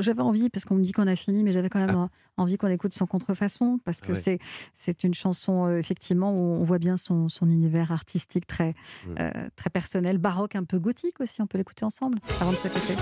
j'avais 0.00 0.22
envie, 0.22 0.50
parce 0.50 0.64
qu'on 0.64 0.74
me 0.74 0.82
dit 0.82 0.92
qu'on 0.92 1.06
a 1.06 1.16
fini, 1.16 1.42
mais 1.42 1.52
j'avais 1.52 1.68
quand 1.68 1.84
même 1.84 1.96
ah. 1.96 2.08
envie 2.36 2.56
qu'on 2.56 2.68
écoute 2.68 2.94
son 2.94 3.06
contrefaçon, 3.06 3.78
parce 3.84 4.00
que 4.00 4.14
c'est 4.14 4.38
c'est 4.76 5.04
une 5.04 5.14
chanson, 5.14 5.66
euh, 5.66 5.78
effectivement, 5.78 6.32
où 6.32 6.60
on 6.60 6.64
voit 6.64 6.78
bien 6.78 6.96
son, 6.96 7.28
son 7.28 7.48
univers 7.48 7.92
artistique 7.92 8.46
très, 8.46 8.70
mmh. 9.06 9.14
euh, 9.20 9.30
très 9.56 9.70
personnel, 9.70 10.18
baroque, 10.18 10.56
un 10.56 10.64
peu 10.64 10.78
gothique 10.78 11.20
aussi. 11.20 11.42
On 11.42 11.46
peut 11.46 11.58
l'écouter 11.58 11.84
ensemble 11.84 12.18
avant 12.40 12.52
de 12.52 12.56
se 12.56 12.68
quitter. 12.68 12.96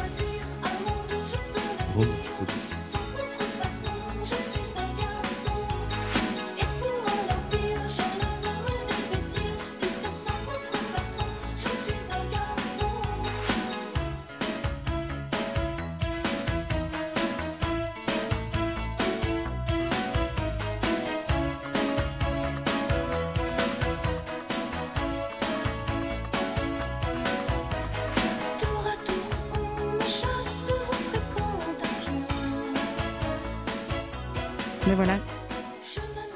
Mais 34.89 34.95
voilà, 34.95 35.19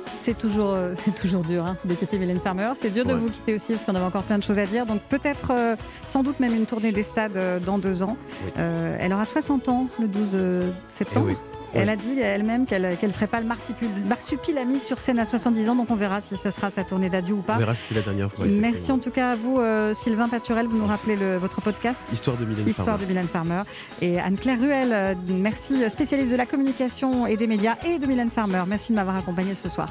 c'est 0.04 0.36
toujours, 0.36 0.74
euh, 0.74 0.94
c'est 1.04 1.14
toujours 1.14 1.42
dur 1.42 1.66
hein, 1.66 1.78
de 1.86 1.94
quitter 1.94 2.18
Mylène 2.18 2.38
Farmer. 2.38 2.72
C'est 2.76 2.90
dur 2.90 3.06
de 3.06 3.14
vous 3.14 3.30
quitter 3.30 3.54
aussi 3.54 3.72
parce 3.72 3.86
qu'on 3.86 3.94
avait 3.94 4.04
encore 4.04 4.24
plein 4.24 4.36
de 4.36 4.42
choses 4.42 4.58
à 4.58 4.66
dire. 4.66 4.84
Donc 4.84 5.00
peut-être, 5.08 5.52
euh, 5.52 5.74
sans 6.06 6.22
doute 6.22 6.38
même 6.38 6.54
une 6.54 6.66
tournée 6.66 6.92
des 6.92 7.02
stades 7.02 7.36
euh, 7.36 7.58
dans 7.58 7.78
deux 7.78 8.02
ans. 8.02 8.18
elle 8.56 9.10
aura 9.14 9.24
60 9.24 9.70
ans 9.70 9.86
le 9.98 10.06
12 10.06 10.64
septembre. 10.98 11.28
Eh 11.30 11.51
elle 11.74 11.88
a 11.88 11.96
dit 11.96 12.20
elle-même 12.20 12.66
qu'elle 12.66 12.82
ne 13.02 13.12
ferait 13.12 13.26
pas 13.26 13.40
le 13.40 13.46
marsupilami 13.46 14.80
sur 14.80 15.00
scène 15.00 15.18
à 15.18 15.26
70 15.26 15.68
ans, 15.68 15.74
donc 15.74 15.90
on 15.90 15.96
verra 15.96 16.20
si 16.20 16.36
ce 16.36 16.50
sera 16.50 16.70
sa 16.70 16.84
tournée 16.84 17.10
d'adieu 17.10 17.34
ou 17.34 17.42
pas. 17.42 17.54
On 17.56 17.58
verra 17.58 17.74
si 17.74 17.88
c'est 17.88 17.94
la 17.94 18.02
dernière 18.02 18.30
fois. 18.30 18.46
Merci 18.46 18.92
en 18.92 18.98
tout 18.98 19.10
cas 19.10 19.30
à 19.30 19.36
vous, 19.36 19.60
Sylvain 19.94 20.28
Paturel, 20.28 20.66
vous 20.66 20.78
nous 20.78 20.86
rappelez 20.86 21.16
votre 21.38 21.60
podcast. 21.60 22.02
Histoire 22.12 22.36
de 22.36 22.44
Mylène 22.44 22.68
Histoire 22.68 22.86
Farmer. 22.86 23.04
de 23.04 23.08
Mylène 23.08 23.28
Farmer. 23.28 23.62
Et 24.00 24.18
Anne-Claire 24.20 24.58
Ruel, 24.60 25.16
merci, 25.28 25.88
spécialiste 25.90 26.30
de 26.30 26.36
la 26.36 26.46
communication 26.46 27.26
et 27.26 27.36
des 27.36 27.46
médias 27.46 27.76
et 27.84 27.98
de 27.98 28.06
Mylène 28.06 28.30
Farmer. 28.30 28.62
Merci 28.66 28.92
de 28.92 28.96
m'avoir 28.96 29.16
accompagné 29.16 29.54
ce 29.54 29.68
soir. 29.68 29.88